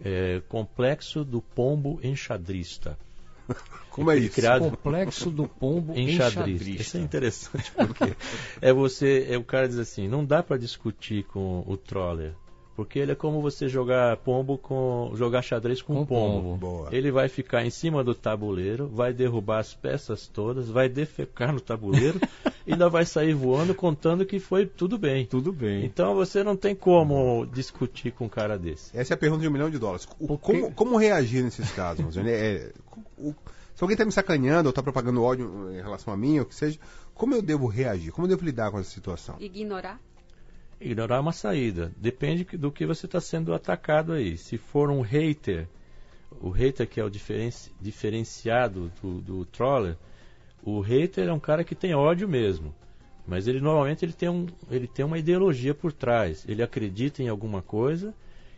é, 0.05 0.43
complexo 0.49 1.25
do 1.25 1.41
pombo 1.41 2.01
enxadrista. 2.03 2.99
Como 3.91 4.11
é 4.11 4.17
isso? 4.17 4.35
criado- 4.35 4.71
Complexo 4.71 5.31
do 5.31 5.47
pombo 5.47 5.93
Enxadrista. 5.99 6.41
enxadrista. 6.41 6.83
Isso 6.83 6.97
é 6.97 7.01
interessante 7.01 7.73
porque 7.73 8.17
é 8.61 8.73
você, 8.73 9.27
é 9.29 9.37
o 9.37 9.45
cara 9.45 9.69
diz 9.69 9.79
assim, 9.79 10.09
não 10.09 10.25
dá 10.25 10.43
para 10.43 10.57
discutir 10.57 11.25
com 11.25 11.63
o 11.67 11.77
troller, 11.77 12.33
porque 12.85 12.99
ele 12.99 13.13
é 13.13 13.15
como 13.15 13.41
você 13.41 13.69
jogar 13.69 14.17
pombo 14.19 14.59
com 14.59 15.13
jogar 15.15 15.41
xadrez 15.43 15.81
com, 15.81 15.95
Com 15.95 16.07
pombo. 16.07 16.59
pombo. 16.59 16.89
Ele 16.91 17.11
vai 17.13 17.29
ficar 17.29 17.65
em 17.65 17.71
cima 17.71 18.03
do 18.03 18.13
tabuleiro, 18.15 18.89
vai 18.89 19.13
derrubar 19.13 19.61
as 19.61 19.73
peças 19.73 20.27
todas, 20.27 20.69
vai 20.69 20.89
defecar 20.89 21.53
no 21.53 21.61
tabuleiro 21.61 22.21
e 22.67 22.73
ainda 22.73 22.89
vai 22.89 23.07
sair 23.07 23.35
voando 23.35 23.73
contando 23.75 24.27
que 24.27 24.41
foi 24.41 24.67
tudo 24.67 24.99
bem. 24.99 25.27
Tudo 25.27 25.53
bem. 25.53 25.85
Então 25.85 26.15
você 26.15 26.43
não 26.43 26.57
tem 26.57 26.75
como 26.75 27.47
discutir 27.47 28.11
com 28.13 28.25
um 28.25 28.29
cara 28.29 28.59
desse. 28.59 28.91
Essa 28.97 29.13
é 29.13 29.15
a 29.15 29.19
pergunta 29.19 29.43
de 29.43 29.49
um 29.49 29.53
milhão 29.53 29.71
de 29.71 29.79
dólares. 29.79 30.07
O- 30.19 30.37
como, 30.37 30.73
como 30.73 30.97
reagir 30.97 31.43
nesses 31.45 31.71
casos? 31.71 32.05
Manzoni? 32.05 32.31
É, 32.35 32.73
o- 33.17 33.33
se 33.75 33.83
alguém 33.83 33.95
está 33.95 34.05
me 34.05 34.13
sacaneando 34.13 34.69
ou 34.69 34.71
está 34.71 34.83
propagando 34.83 35.23
ódio 35.23 35.71
em 35.73 35.77
relação 35.81 36.13
a 36.13 36.17
mim, 36.17 36.39
ou 36.39 36.45
o 36.45 36.47
que 36.49 36.55
seja, 36.55 36.79
como 37.15 37.33
eu 37.35 37.41
devo 37.41 37.67
reagir? 37.67 38.11
Como 38.11 38.27
eu 38.27 38.29
devo 38.29 38.45
lidar 38.45 38.71
com 38.71 38.79
essa 38.79 38.91
situação? 38.91 39.37
Ignorar? 39.41 39.99
Ignorar 40.83 41.17
é 41.17 41.21
uma 41.21 41.33
saída. 41.33 41.93
Depende 41.97 42.45
do 42.57 42.71
que 42.71 42.85
você 42.85 43.07
está 43.07 43.21
sendo 43.21 43.55
atacado 43.55 44.13
aí. 44.13 44.37
Se 44.37 44.59
for 44.59 44.91
um 44.91 45.01
hater, 45.01 45.69
o 46.41 46.51
hater 46.51 46.89
que 46.89 47.01
é 47.01 47.05
o 47.05 47.11
diferenci- 47.11 47.71
diferenciado 47.81 48.91
do, 49.01 49.21
do 49.21 49.45
troller, 49.47 49.97
o 50.63 50.81
hater 50.81 51.29
é 51.29 51.33
um 51.33 51.41
cara 51.41 51.65
que 51.65 51.75
tem 51.75 51.95
ódio 51.95 52.29
mesmo. 52.29 52.75
Mas 53.27 53.47
ele 53.47 53.61
normalmente 53.61 54.05
ele 54.05 54.13
tem, 54.13 54.29
um, 54.29 54.47
ele 54.71 54.89
tem 54.89 55.05
uma 55.05 55.19
ideologia 55.19 55.75
por 55.75 55.93
trás. 55.93 56.45
Ele 56.49 56.63
acredita 56.63 57.23
em 57.23 57.29
alguma 57.29 57.63
coisa, 57.63 58.13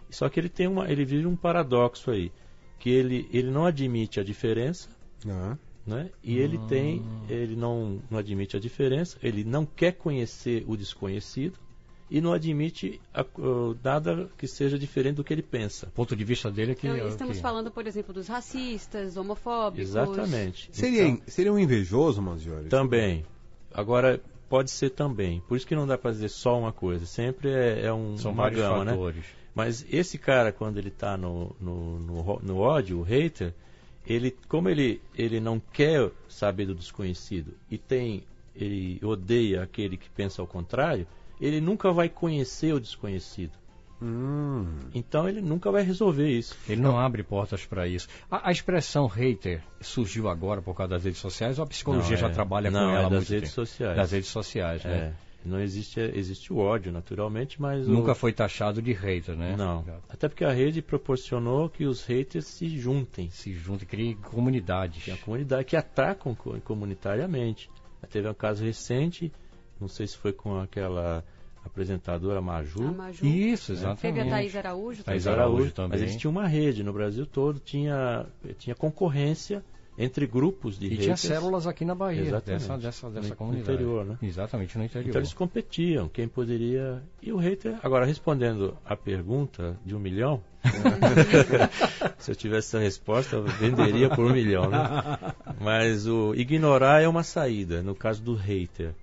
só 0.09 0.29
que 0.29 0.41
ele 0.41 0.49
tem 0.49 0.67
uma, 0.67 0.91
ele 0.91 1.05
vive 1.05 1.27
um 1.27 1.37
paradoxo 1.37 2.11
aí, 2.11 2.33
que 2.79 2.89
ele, 2.89 3.29
ele 3.33 3.51
não 3.51 3.67
admite 3.67 4.19
a 4.19 4.25
diferença, 4.25 4.89
Ah, 5.29 5.57
né? 5.87 6.11
E 6.23 6.39
ele 6.39 6.57
tem, 6.57 7.03
ele 7.29 7.55
não, 7.55 8.01
não 8.11 8.19
admite 8.19 8.57
a 8.57 8.61
diferença, 8.61 9.19
ele 9.23 9.45
não 9.45 9.67
quer 9.67 9.93
conhecer 9.93 10.65
o 10.67 10.77
desconhecido 10.77 11.59
e 12.11 12.21
não 12.21 12.33
admite 12.33 13.01
a- 13.13 13.25
o- 13.39 13.75
nada 13.83 14.29
que 14.39 14.47
seja 14.47 14.79
diferente 14.79 15.17
do 15.17 15.25
que 15.25 15.33
ele 15.33 15.43
pensa. 15.43 15.87
O 15.87 15.91
ponto 15.91 16.15
de 16.15 16.25
vista 16.25 16.51
dele 16.51 16.73
é 16.73 16.75
que. 16.75 16.87
Então, 16.87 16.99
é 16.99 17.05
o 17.05 17.09
estamos 17.09 17.37
que- 17.37 17.43
falando, 17.43 17.71
por 17.71 17.87
exemplo, 17.87 18.13
dos 18.13 18.29
racistas, 18.29 19.17
homofóbicos. 19.17 19.89
Exatamente. 19.91 20.69
seria, 20.73 21.07
Então, 21.09 21.23
seria 21.27 21.53
um 21.53 21.59
invejoso, 21.59 22.21
Manziori? 22.23 22.69
também. 22.69 23.25
Agora 23.73 24.21
pode 24.49 24.71
ser 24.71 24.91
também. 24.91 25.41
Por 25.49 25.57
isso 25.57 25.67
que 25.67 25.75
não 25.75 25.87
dá 25.87 25.99
para 25.99 26.13
dizer 26.13 26.29
só 26.29 26.59
uma 26.59 26.73
coisa. 26.73 27.07
Sempre 27.07 27.51
é, 27.51 27.87
é 27.87 27.93
um 27.93 28.17
São 28.17 28.33
uma 28.33 28.45
vários 28.45 28.61
gama, 28.61 28.85
né? 28.85 28.93
fatores. 28.93 29.25
Mas 29.55 29.85
esse 29.91 30.19
cara, 30.19 30.53
quando 30.53 30.79
ele 30.79 30.89
está 30.89 31.17
no, 31.17 31.55
no, 31.61 31.99
no, 32.01 32.41
no 32.43 32.59
ódio, 32.59 32.99
o 32.99 33.03
hater, 33.03 33.55
ele, 34.07 34.37
como 34.49 34.69
ele, 34.69 35.01
ele 35.17 35.41
não 35.41 35.59
quer 35.73 36.11
saber 36.29 36.67
do 36.67 36.75
desconhecido 36.75 37.55
e 37.71 37.79
tem, 37.79 38.23
ele 38.55 39.01
odeia 39.03 39.63
aquele 39.63 39.97
que 39.97 40.11
pensa 40.11 40.43
ao 40.43 40.47
contrário, 40.47 41.07
ele 41.45 41.61
nunca 41.61 41.93
vai 41.93 42.09
conhecer 42.09 42.73
o 42.73 42.81
desconhecido. 42.81 43.53
Hum, 44.03 44.67
Então 44.95 45.29
ele 45.29 45.41
nunca 45.41 45.71
vai 45.71 45.83
resolver 45.83 46.29
isso. 46.29 46.57
Ele 46.69 46.81
não 46.81 46.99
abre 46.99 47.23
portas 47.23 47.65
para 47.65 47.87
isso. 47.87 48.09
A, 48.31 48.49
a 48.49 48.53
expressão 48.53 49.07
hater 49.07 49.63
surgiu 49.81 50.29
agora 50.29 50.61
por 50.61 50.75
causa 50.75 50.91
das 50.91 51.05
redes 51.05 51.21
sociais 51.21 51.59
ou 51.59 51.65
a 51.65 51.69
psicologia 51.69 52.11
Não, 52.13 52.17
já 52.21 52.27
é- 52.29 52.31
trabalha 52.31 52.71
não, 52.71 52.81
com 52.81 52.91
é 52.91 52.95
ela 52.97 53.07
há 53.07 53.09
das 53.11 53.19
muito 53.21 53.31
redes 53.31 53.51
tempo? 53.51 53.67
sociais. 53.67 53.97
Das 53.97 54.11
redes 54.13 54.29
sociais, 54.29 54.85
né? 54.85 55.15
É, 55.45 55.49
não 55.49 55.61
existe, 55.61 56.01
existe 56.01 56.53
o 56.53 56.59
ódio, 56.59 56.91
naturalmente, 56.93 57.61
mas 57.63 57.87
o- 57.87 57.91
Nunca 57.93 58.15
foi 58.15 58.33
taxado 58.33 58.83
de 58.83 58.93
hater, 58.93 59.37
né? 59.37 59.55
Não. 59.57 59.85
Até 60.09 60.29
porque 60.29 60.45
a 60.45 60.53
rede 60.53 60.83
proporcionou 60.83 61.69
que 61.71 61.87
os 61.87 62.05
haters 62.05 62.47
se 62.47 62.69
juntem. 62.79 63.31
Se 63.31 63.53
junta 63.55 63.85
e 63.85 63.87
cria 63.87 64.17
comunidades. 64.17 65.05
Tem 65.05 65.15
a 65.15 65.19
comunidade 65.19 65.65
que 65.65 65.77
atacam 65.77 66.35
co- 66.35 66.59
comunitariamente. 66.63 67.71
Teve 68.11 68.29
um 68.29 68.35
caso 68.35 68.63
recente, 68.63 69.33
não 69.81 69.89
sei 69.89 70.07
se 70.07 70.17
foi 70.17 70.33
com 70.33 70.59
aquela 70.61 71.25
apresentadora 71.65 72.41
Maju. 72.41 72.89
A 72.89 72.93
Maju. 72.93 73.25
Isso, 73.27 73.69
Teve 73.73 73.79
exatamente. 73.81 74.21
a 74.21 74.31
Thaís 74.31 74.57
Araújo. 74.57 75.03
Thaís 75.05 75.25
também. 75.25 75.39
Araújo 75.41 75.65
Mas 75.65 75.73
também. 75.73 75.99
eles 76.01 76.17
tinham 76.17 76.31
uma 76.31 76.47
rede 76.47 76.83
no 76.85 76.93
Brasil 76.93 77.27
todo, 77.27 77.59
tinha, 77.59 78.27
tinha 78.59 78.75
concorrência 78.75 79.65
entre 79.97 80.27
grupos 80.27 80.77
de 80.77 80.87
E 80.87 80.89
tinha 80.91 81.01
haters. 81.15 81.21
células 81.21 81.67
aqui 81.69 81.85
na 81.85 81.95
Bahia, 81.95 82.21
Exatamente. 82.23 82.63
dessa, 82.63 82.77
dessa, 82.77 83.11
dessa 83.11 83.29
No 83.29 83.37
comunidade. 83.37 83.73
interior, 83.75 84.05
né? 84.05 84.19
Exatamente, 84.21 84.77
no 84.77 84.85
interior. 84.85 85.09
Então 85.09 85.21
eles 85.21 85.33
competiam, 85.33 86.09
quem 86.09 86.27
poderia. 86.27 87.01
E 87.23 87.33
o 87.33 87.37
hater. 87.37 87.79
Agora, 87.83 88.05
respondendo 88.05 88.77
a 88.85 88.97
pergunta 88.97 89.79
de 89.87 89.95
um 89.95 90.01
milhão, 90.01 90.43
se 92.19 92.31
eu 92.31 92.35
tivesse 92.35 92.69
essa 92.77 92.79
resposta, 92.81 93.37
eu 93.37 93.45
venderia 93.45 94.09
por 94.11 94.25
um 94.27 94.33
milhão, 94.33 94.69
né? 94.69 94.79
Mas 95.61 96.07
o 96.07 96.35
ignorar 96.35 97.01
é 97.03 97.09
uma 97.09 97.23
saída, 97.23 97.83
no 97.83 97.95
caso 97.95 98.23
do 98.23 98.35
hater. 98.35 98.95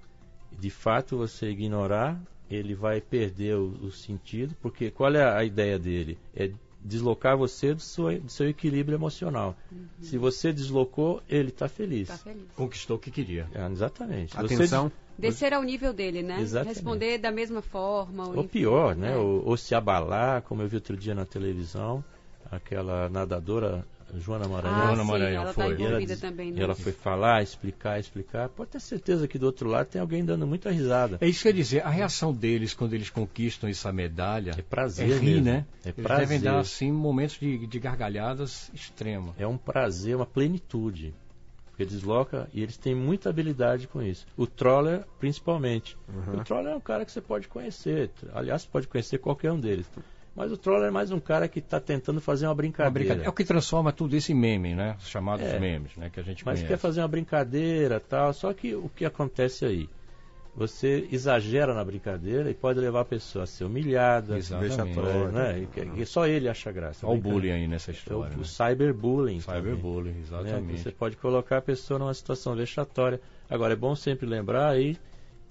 De 0.62 0.70
fato, 0.70 1.18
você 1.18 1.50
ignorar, 1.50 2.22
ele 2.48 2.76
vai 2.76 3.02
perder 3.02 3.56
o, 3.56 3.70
o 3.82 3.92
sentido, 3.92 4.56
porque 4.62 4.92
qual 4.92 5.12
é 5.16 5.24
a 5.24 5.44
ideia 5.44 5.80
dele? 5.80 6.20
É 6.36 6.52
deslocar 6.80 7.36
você 7.36 7.74
do 7.74 7.82
seu, 7.82 8.22
do 8.22 8.30
seu 8.30 8.48
equilíbrio 8.48 8.96
emocional. 8.96 9.58
Se 10.00 10.20
você 10.20 10.54
deslocou, 10.54 11.20
ele 11.28 11.50
está 11.50 11.68
feliz. 11.68 12.10
Tá 12.10 12.18
feliz. 12.18 12.46
Conquistou 12.56 12.98
o 12.98 13.00
que 13.00 13.10
queria. 13.10 13.50
É, 13.56 13.66
exatamente. 13.72 14.36
Você 14.36 14.54
atenção. 14.54 14.92
Descer 15.18 15.52
ao 15.52 15.64
nível 15.64 15.94
dele, 15.94 16.22
né? 16.22 16.40
Exatamente. 16.40 16.76
Responder 16.76 17.18
da 17.18 17.32
mesma 17.32 17.64
forma. 17.64 18.28
Ou 18.28 18.42
enfim. 18.42 18.48
pior, 18.48 18.96
né? 18.96 19.14
É. 19.14 19.18
Ou, 19.18 19.44
ou 19.48 19.58
se 19.58 19.74
abalar, 19.74 20.44
como 20.44 20.62
eu 20.62 20.68
vi 20.68 20.76
outro 20.76 20.96
dia 20.96 21.16
na 21.16 21.26
televisão, 21.26 22.04
aquela 22.52 23.10
nadadora 23.10 23.86
Joana 24.20 24.48
Maranhão. 24.48 24.78
Ah, 24.82 24.86
Joana 24.88 25.04
Maranhão 25.06 25.44
ela 25.44 25.54
foi. 25.54 25.76
tá 25.76 25.82
E 25.82 25.86
ela 25.86 26.18
também, 26.18 26.52
né? 26.52 26.62
ela 26.62 26.76
foi 26.76 26.92
falar, 26.92 27.42
explicar, 27.42 28.00
explicar. 28.00 28.50
Pode 28.50 28.72
ter 28.72 28.82
certeza 28.82 29.28
que 29.28 29.40
do 29.40 29.46
outro 29.46 29.70
lado 29.70 29.88
tem 29.88 30.02
alguém 30.02 30.24
dando 30.26 30.46
muita 30.46 30.70
risada. 30.70 31.18
É 31.22 31.28
isso 31.28 31.42
que 31.42 31.48
eu 31.48 31.52
ia 31.52 31.56
dizer, 31.56 31.86
a 31.86 31.90
reação 31.90 32.34
deles 32.34 32.74
quando 32.74 32.94
eles 32.94 33.10
conquistam 33.10 33.70
essa 33.70 33.92
medalha 33.94 34.52
É 34.58 34.62
prazer 34.62 35.10
é 35.12 35.18
rir, 35.18 35.26
mesmo. 35.36 35.46
né? 35.46 35.66
É 35.86 35.90
eles 35.90 36.04
prazer. 36.04 36.28
devem 36.28 36.42
dar 36.42 36.60
assim 36.60 36.92
momentos 36.92 37.38
de, 37.40 37.66
de 37.66 37.80
gargalhadas 37.80 38.70
extrema. 38.74 39.34
É 39.38 39.48
um 39.48 39.58
prazer, 39.58 40.16
uma 40.16 40.26
plenitude. 40.26 41.14
Porque 41.70 41.86
desloca 41.86 42.50
e 42.54 42.62
eles 42.62 42.76
têm 42.76 42.94
muita 42.94 43.30
habilidade 43.30 43.88
com 43.88 44.02
isso. 44.04 44.26
O 44.36 44.46
troller, 44.46 45.06
principalmente. 45.22 45.98
O 46.38 46.44
troller 46.44 46.74
é 46.74 46.76
um 46.76 46.82
cara 46.82 47.06
que 47.06 47.12
você 47.14 47.22
pode 47.22 47.48
conhecer. 47.48 48.12
Aliás, 48.34 48.64
você 48.64 48.68
pode 48.70 48.88
conhecer 48.90 49.20
qualquer 49.20 49.54
um 49.54 49.60
deles. 49.60 49.86
Mas 50.36 50.52
o 50.52 50.58
troller 50.58 50.88
é 50.88 50.92
mais 50.92 51.12
um 51.12 51.20
cara 51.20 51.48
que 51.48 51.60
está 51.60 51.80
tentando 51.80 52.22
fazer 52.22 52.46
uma 52.46 52.52
Uma 52.52 52.56
brincadeira. 52.56 52.92
brincadeira. 52.94 53.28
É 53.28 53.30
o 53.30 53.34
que 53.34 53.44
transforma 53.44 53.92
tudo 53.92 54.16
isso 54.16 54.32
em 54.32 54.36
meme, 54.36 54.74
né? 54.74 54.96
Os 54.98 55.10
chamados 55.10 55.46
É. 55.46 55.60
memes, 55.60 55.96
né? 55.98 56.10
Que 56.10 56.20
a 56.22 56.24
gente 56.24 56.46
Mas 56.46 56.60
conhece. 56.60 56.68
quer 56.74 56.78
fazer 56.78 57.02
uma 57.02 57.08
brincadeira 57.08 58.00
tal. 58.00 58.34
Só 58.34 58.54
que 58.54 58.74
o 58.74 58.88
que 58.90 59.04
acontece 59.04 59.66
aí? 59.66 59.90
Você 60.56 61.08
exagera 61.12 61.74
na 61.74 61.84
brincadeira 61.84 62.50
e 62.50 62.54
pode 62.54 62.80
levar 62.80 63.02
a 63.02 63.06
pessoa 63.06 63.44
a 63.44 63.48
ser 63.48 63.64
humilhada. 63.66 64.36
Vexatória. 64.36 65.28
Né? 65.32 65.60
E 65.62 65.66
que- 65.68 66.02
e 66.02 66.06
só 66.06 66.26
ele 66.28 66.48
acha 66.50 66.72
graça. 66.72 67.06
Olha 67.06 67.12
o 67.12 67.22
Brincadeira. 67.22 67.40
bullying 67.48 67.62
aí 67.64 67.68
nessa 67.68 67.92
É 67.92 67.94
o, 67.94 67.96
história. 67.96 68.36
o 68.36 68.40
né? 68.40 68.44
cyberbullying. 68.46 69.40
Cyberbullying, 69.42 70.12
né? 70.14 70.20
exatamente. 70.22 70.82
Você 70.82 70.92
pode 70.92 71.16
colocar 71.18 71.58
a 71.58 71.62
pessoa 71.62 72.00
numa 72.00 72.14
situação 72.14 72.56
vexatória. 72.56 73.20
Agora, 73.50 73.74
é 73.74 73.78
bom 73.78 73.96
sempre 73.96 74.26
lembrar 74.26 74.70
aí 74.70 74.98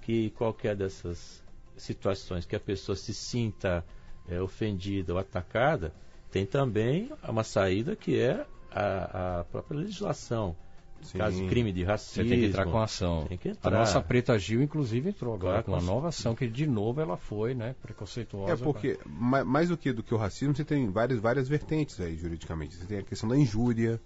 que 0.03 0.31
qualquer 0.31 0.75
dessas 0.77 1.43
situações 1.77 2.45
que 2.47 2.55
a 2.57 2.61
pessoa 2.61 2.95
se 2.97 3.15
sinta 3.15 3.83
é, 4.31 4.41
ofendida 4.41 5.13
ou 5.13 5.19
atacada, 5.19 5.93
tem 6.31 6.47
também 6.47 7.11
uma 7.29 7.43
saída 7.45 7.97
que 7.97 8.19
é 8.19 8.47
a, 8.71 9.41
a 9.41 9.45
própria 9.45 9.79
legislação. 9.81 10.57
Sim. 11.03 11.17
caso 11.17 11.37
de 11.43 11.49
crime 11.49 11.73
de 11.73 11.83
racismo. 11.83 12.25
Você 12.25 12.29
tem 12.29 12.41
que 12.41 12.47
entrar 12.49 12.67
com 12.67 12.79
a 12.79 12.85
ação. 12.85 13.25
Tem 13.27 13.39
que 13.39 13.49
entrar. 13.49 13.75
A 13.75 13.79
nossa 13.79 14.03
Preta 14.03 14.39
Gil, 14.39 14.63
inclusive, 14.63 15.09
entrou 15.09 15.33
agora 15.35 15.63
Claro, 15.63 15.65
com 15.65 15.73
uma 15.73 15.81
nova 15.95 16.09
ação, 16.09 16.35
que 16.35 16.47
de 16.47 16.67
novo 16.67 17.01
ela 17.01 17.17
foi, 17.17 17.55
né, 17.55 17.75
preconceituosa. 17.81 18.53
É 18.53 18.57
porque, 18.57 18.99
ma- 19.07 19.43
mais 19.43 19.71
do 19.71 19.79
que, 19.79 19.95
do 19.95 20.03
que 20.03 20.13
o 20.13 20.19
racismo, 20.19 20.55
você 20.55 20.63
tem 20.63 20.91
várias, 20.91 21.19
várias 21.19 21.49
vertentes 21.49 21.99
aí, 22.01 22.17
juridicamente. 22.17 22.75
Você 22.75 22.85
tem 22.85 22.99
a 22.99 23.03
questão 23.03 23.31
da 23.31 23.37
injúria, 23.39 23.99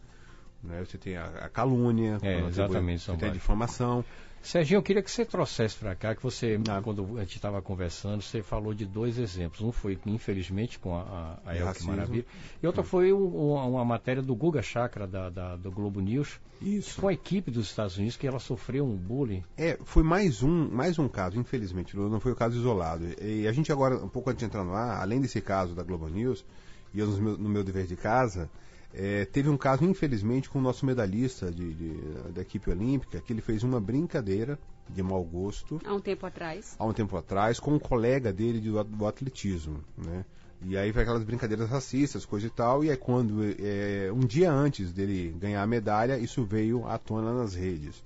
né? 0.65 0.85
você 0.85 0.99
tem 0.99 1.17
a, 1.17 1.25
a 1.27 1.49
calúnia, 1.49 2.19
É, 2.23 2.41
exatamente, 2.41 3.03
você 3.03 3.17
tem 3.17 3.29
a 3.29 3.33
difamação. 3.33 4.05
Serginho, 4.43 4.77
eu 4.77 4.83
queria 4.83 5.03
que 5.03 5.11
você 5.11 5.25
trouxesse 5.25 5.75
para 5.77 5.95
cá, 5.95 6.15
que 6.15 6.23
você, 6.23 6.61
Ah. 6.69 6.79
quando 6.83 7.17
a 7.17 7.21
gente 7.21 7.37
estava 7.37 7.63
conversando, 7.63 8.21
você 8.21 8.43
falou 8.43 8.75
de 8.75 8.85
dois 8.85 9.17
exemplos. 9.17 9.63
Um 9.63 9.73
foi, 9.73 9.99
infelizmente, 10.05 10.79
com 10.79 10.95
a, 10.95 11.01
a, 11.47 11.51
a 11.51 11.53
De 11.55 11.61
Elke. 11.61 11.87
Maravilha. 11.87 12.27
E 12.63 12.67
outra 12.67 12.83
foi 12.83 13.11
um- 13.11 13.27
uma, 13.55 13.65
uma 13.65 13.85
matéria 13.87 14.21
do 14.23 14.35
Guga 14.35 14.61
Chakra, 14.61 15.07
da, 15.07 15.31
da- 15.31 15.57
do 15.57 15.71
Globo 15.71 15.99
News, 16.03 16.39
Isso. 16.61 17.01
com 17.01 17.09
a 17.09 17.13
equipe 17.15 17.51
dos 17.51 17.65
Estados 17.71 17.97
Unidos, 17.97 18.19
que 18.19 18.27
ela 18.27 18.39
sofreu 18.39 18.85
um 18.85 18.95
bullying. 18.95 19.43
É, 19.57 19.79
foi 19.83 20.03
mais 20.03 20.43
um, 20.43 20.69
mais 20.71 20.99
um 20.99 21.09
caso, 21.09 21.41
infelizmente, 21.41 21.97
não 21.97 22.21
foi 22.21 22.33
o 22.33 22.37
caso 22.37 22.55
isolado. 22.59 23.07
E 23.23 23.49
a 23.49 23.53
gente 23.53 23.73
agora, 23.73 23.97
um 23.97 24.11
pouco 24.11 24.29
antes 24.29 24.41
de 24.41 24.45
entrar 24.45 24.63
no 24.63 24.75
ar, 24.75 25.01
além 25.01 25.23
desse 25.23 25.41
caso 25.41 25.75
da 25.75 25.83
Globo 25.83 26.07
News, 26.09 26.45
e 26.93 26.99
eu 27.01 27.07
no 27.07 27.17
meu, 27.17 27.39
no 27.39 27.49
meu 27.49 27.65
dever 27.65 27.87
de 27.87 27.97
casa, 27.97 28.51
é, 28.97 29.25
teve 29.25 29.49
um 29.49 29.57
caso, 29.57 29.85
infelizmente, 29.85 30.49
com 30.49 30.59
o 30.59 30.63
nosso 30.63 30.87
medalhista 30.87 31.51
de, 31.51 31.75
de- 31.75 32.33
da 32.33 32.43
equipe 32.43 32.71
olímpica, 32.71 33.21
que 33.21 33.33
ele 33.33 33.41
fez 33.43 33.63
uma 33.63 33.81
brincadeira 33.81 34.59
de 34.89 35.03
mau 35.03 35.23
gosto 35.25 35.81
Há 35.85 35.95
um 35.95 36.01
tempo 36.01 36.27
atrás. 36.27 36.77
há 36.79 36.85
um 36.85 36.93
tempo 36.93 37.17
atrás 37.17 37.59
com 37.59 37.73
um 37.75 37.79
colega 37.79 38.33
dele 38.33 38.61
do, 38.61 38.83
do 38.85 39.07
atletismo, 39.07 39.83
né? 39.97 40.25
E 40.67 40.79
aí 40.79 40.93
foi 40.93 41.03
aquelas 41.03 41.25
brincadeiras 41.25 41.69
racistas, 41.69 42.25
coisa 42.25 42.47
e 42.47 42.51
tal, 42.51 42.83
e 42.85 42.89
é 42.89 42.97
quando, 42.97 43.41
é, 43.59 44.11
um 44.13 44.21
dia 44.21 44.51
antes 44.51 44.93
dele 44.93 45.35
ganhar 45.39 45.63
a 45.63 45.67
medalha, 45.67 46.19
isso 46.19 46.43
veio 46.45 46.87
à 46.87 46.97
tona 46.97 47.35
nas 47.35 47.55
redes. 47.55 48.03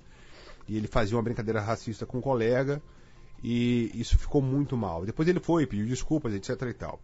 E 0.67 0.75
ele 0.75 0.87
fazia 0.87 1.15
uma 1.15 1.23
brincadeira 1.23 1.61
racista 1.61 2.05
com 2.05 2.17
um 2.17 2.21
colega, 2.21 2.81
e 3.41 3.89
isso 3.93 4.17
ficou 4.17 4.41
muito 4.41 4.75
mal. 4.75 5.05
Depois 5.05 5.27
ele 5.29 5.39
foi, 5.39 5.65
pediu 5.65 5.85
desculpas, 5.85 6.33
etc 6.33 6.61
e 6.63 6.73
tal. 6.73 6.99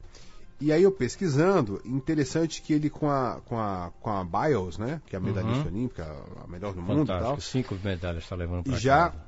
E 0.60 0.72
aí 0.72 0.84
eu 0.84 0.92
pesquisando, 0.92 1.82
interessante 1.84 2.62
que 2.62 2.74
ele 2.74 2.90
com 2.90 3.10
a, 3.10 3.42
com 3.46 3.60
a, 3.60 3.92
com 4.00 4.10
a 4.10 4.24
Biles, 4.24 4.78
né, 4.78 5.02
que 5.06 5.16
é 5.16 5.20
a 5.20 5.22
medalhista 5.22 5.68
olímpica, 5.68 6.24
a 6.44 6.48
melhor 6.48 6.74
do 6.74 6.82
mundo 6.82 7.04
e 7.04 7.08
tal, 7.08 7.20
Fantástico. 7.20 7.42
Cinco 7.42 7.78
medalhas 7.84 8.24
está 8.24 8.36
levando 8.36 8.64
para 8.64 8.74
e 8.74 8.80
já, 8.80 9.10
casa. 9.10 9.24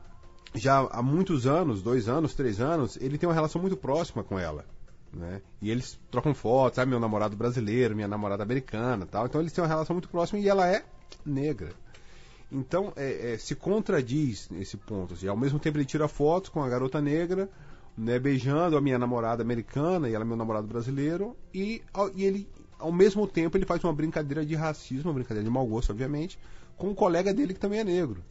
já 0.55 0.79
há 0.89 1.01
muitos 1.01 1.45
anos, 1.45 1.81
dois 1.81 2.07
anos, 2.07 2.33
três 2.33 2.61
anos, 2.61 2.97
ele 3.01 3.17
tem 3.17 3.27
uma 3.27 3.35
relação 3.35 3.61
muito 3.61 3.75
próxima 3.75 4.23
com 4.23 4.39
ela. 4.39 4.65
Né? 5.11 5.41
E 5.61 5.69
eles 5.69 5.99
trocam 6.11 6.33
fotos, 6.33 6.79
ah, 6.79 6.85
meu 6.85 6.99
namorado 6.99 7.35
brasileiro, 7.35 7.95
minha 7.95 8.07
namorada 8.07 8.43
americana 8.43 9.05
tal. 9.05 9.25
Então 9.25 9.41
eles 9.41 9.51
têm 9.51 9.61
uma 9.63 9.67
relação 9.67 9.93
muito 9.93 10.09
próxima 10.09 10.39
e 10.39 10.47
ela 10.47 10.67
é 10.67 10.83
negra. 11.25 11.71
Então 12.51 12.93
é, 12.95 13.33
é, 13.33 13.37
se 13.37 13.55
contradiz 13.55 14.49
nesse 14.49 14.77
ponto. 14.77 15.13
Assim, 15.13 15.27
ao 15.27 15.37
mesmo 15.37 15.59
tempo 15.59 15.77
ele 15.77 15.85
tira 15.85 16.07
fotos 16.07 16.49
com 16.49 16.63
a 16.63 16.69
garota 16.69 17.01
negra, 17.01 17.49
né, 17.97 18.19
beijando 18.19 18.77
a 18.77 18.81
minha 18.81 18.99
namorada 18.99 19.41
americana 19.41 20.07
e 20.09 20.13
ela 20.13 20.23
é 20.23 20.27
meu 20.27 20.37
namorado 20.37 20.67
brasileiro, 20.67 21.35
e, 21.53 21.81
ao- 21.93 22.11
e 22.15 22.23
ele, 22.23 22.47
ao 22.77 22.91
mesmo 22.91 23.25
tempo, 23.27 23.57
ele 23.57 23.65
faz 23.65 23.83
uma 23.83 23.93
brincadeira 23.93 24.45
de 24.45 24.53
racismo, 24.55 25.09
uma 25.09 25.15
brincadeira 25.15 25.43
de 25.43 25.49
mau 25.49 25.65
gosto, 25.65 25.89
obviamente, 25.91 26.37
com 26.77 26.89
um 26.89 26.93
colega 26.93 27.33
dele 27.33 27.53
que 27.53 27.59
também 27.59 27.79
é 27.79 27.83
negro. 27.83 28.23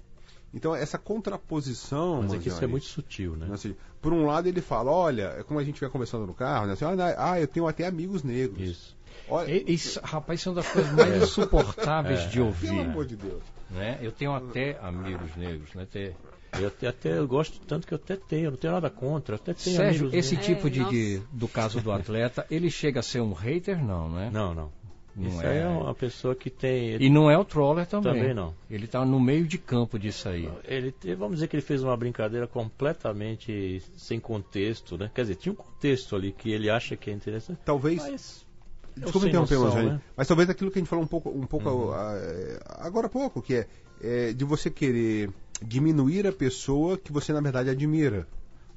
Então 0.55 0.75
essa 0.75 0.97
contraposição. 0.97 2.23
Mas 2.23 2.35
é 2.35 2.39
que 2.39 2.49
isso 2.49 2.63
é 2.63 2.67
muito 2.67 2.87
sutil, 2.87 3.37
né? 3.37 3.47
né, 3.47 3.55
assim, 3.55 3.75
por 4.01 4.13
um 4.13 4.25
lado 4.25 4.49
ele 4.49 4.61
fala, 4.61 4.91
olha, 4.91 5.35
é 5.39 5.43
como 5.43 5.59
a 5.59 5.65
gente 5.65 5.81
vai 5.81 5.91
conversando 5.91 6.27
no 6.27 6.33
carro, 6.33 6.67
né, 6.67 6.73
assim, 6.75 6.85
ah, 6.85 7.15
ah, 7.33 7.41
eu 7.41 7.49
tenho 7.49 7.67
até 7.67 7.87
amigos 7.87 8.23
negros. 8.23 8.61
Isso. 8.61 8.97
Olha, 9.29 9.51
E- 9.51 9.65
Isso, 9.75 9.99
rapaz, 10.03 10.39
isso 10.41 10.49
é 10.49 10.53
uma 10.53 10.57
das 10.63 10.71
coisas 10.71 10.93
mais 10.93 11.23
insuportáveis 11.23 12.21
de 12.31 12.35
pelo 12.35 12.47
ouvir. 12.47 12.81
amor 12.81 13.05
de 13.05 13.17
Deus. 13.17 13.43
Né? 13.71 13.99
Eu 14.01 14.13
tenho 14.13 14.33
até 14.33 14.79
amigos 14.81 15.35
negros, 15.37 15.75
né? 15.75 15.87
Ter... 15.91 16.15
Eu 16.61 16.69
até, 16.69 16.87
até 16.89 17.19
eu 17.19 17.27
gosto 17.29 17.59
tanto 17.67 17.87
que 17.87 17.93
eu 17.95 17.97
até 18.03 18.17
tenho, 18.17 18.45
eu 18.47 18.51
não 18.53 18.59
tenho 18.59 18.73
nada 18.75 18.91
contra, 18.91 19.35
eu 19.35 19.41
até 19.41 19.53
tenho 19.55 19.77
Sérgio, 19.77 20.07
amigos 20.09 20.15
esse 20.19 20.35
negros. 20.37 20.47
tipo 20.57 20.67
É, 20.69 20.71
de, 20.71 20.85
de- 20.91 21.23
do 21.33 21.49
caso 21.49 21.81
do 21.81 21.91
atleta, 21.93 22.47
ele 22.51 22.71
chega 22.71 23.01
a 23.01 23.03
ser 23.03 23.21
um 23.21 23.33
hater, 23.33 23.83
não, 23.85 24.09
né? 24.11 24.31
Não, 24.33 24.55
não. 24.55 24.73
Não 25.19 25.31
Isso 25.31 25.41
é. 25.47 25.61
é 25.61 25.67
uma 25.67 25.95
pessoa 25.95 26.35
que 26.35 26.51
tem. 26.51 26.97
E 27.03 27.09
não 27.09 27.31
é 27.31 27.39
o 27.39 27.45
troller 27.45 27.87
também. 27.87 28.13
Também 28.13 28.35
não. 28.35 28.55
Ele 28.71 28.85
está 28.85 29.03
no 29.03 29.19
meio 29.19 29.47
de 29.47 29.57
campo 29.57 29.99
disso 29.99 30.29
aí. 30.29 30.47
Ele, 30.65 30.95
vamos 31.17 31.37
dizer 31.37 31.49
que 31.49 31.57
ele 31.57 31.63
fez 31.63 31.83
uma 31.83 31.97
brincadeira 31.97 32.47
completamente 32.47 33.83
sem 33.97 34.21
contexto, 34.21 34.99
né? 34.99 35.11
Quer 35.15 35.23
dizer, 35.23 35.37
tinha 35.37 35.53
um 35.53 35.57
contexto 35.57 36.15
ali 36.17 36.33
que 36.33 36.51
ele 36.51 36.69
acha 36.69 36.97
que 36.97 37.09
é 37.11 37.13
interessante, 37.15 37.59
Talvez. 37.65 37.97
mas 37.97 38.47
Desculpa 38.95 39.29
interromper, 39.29 39.55
noção, 39.57 39.69
Manzioni, 39.75 39.95
né? 39.95 40.01
mas 40.17 40.27
talvez 40.29 40.49
aquilo 40.49 40.71
que 40.71 40.79
a 40.79 40.81
gente 40.81 40.89
falou 40.89 41.05
um 41.05 41.09
pouco, 41.09 41.29
um 41.31 41.47
pouco 41.47 41.69
Uhum. 41.69 41.93
ah, 41.93 42.15
eh, 42.17 42.59
agora 42.79 43.07
há 43.07 43.11
pouco, 43.11 43.43
que 43.43 43.55
é, 43.55 43.67
é 44.01 44.33
de 44.33 44.43
você 44.45 44.71
querer 44.71 45.29
diminuir 45.63 46.27
a 46.27 46.33
pessoa 46.33 46.97
que 46.99 47.13
você 47.13 47.33
na 47.33 47.41
verdade 47.41 47.71
admira. 47.71 48.27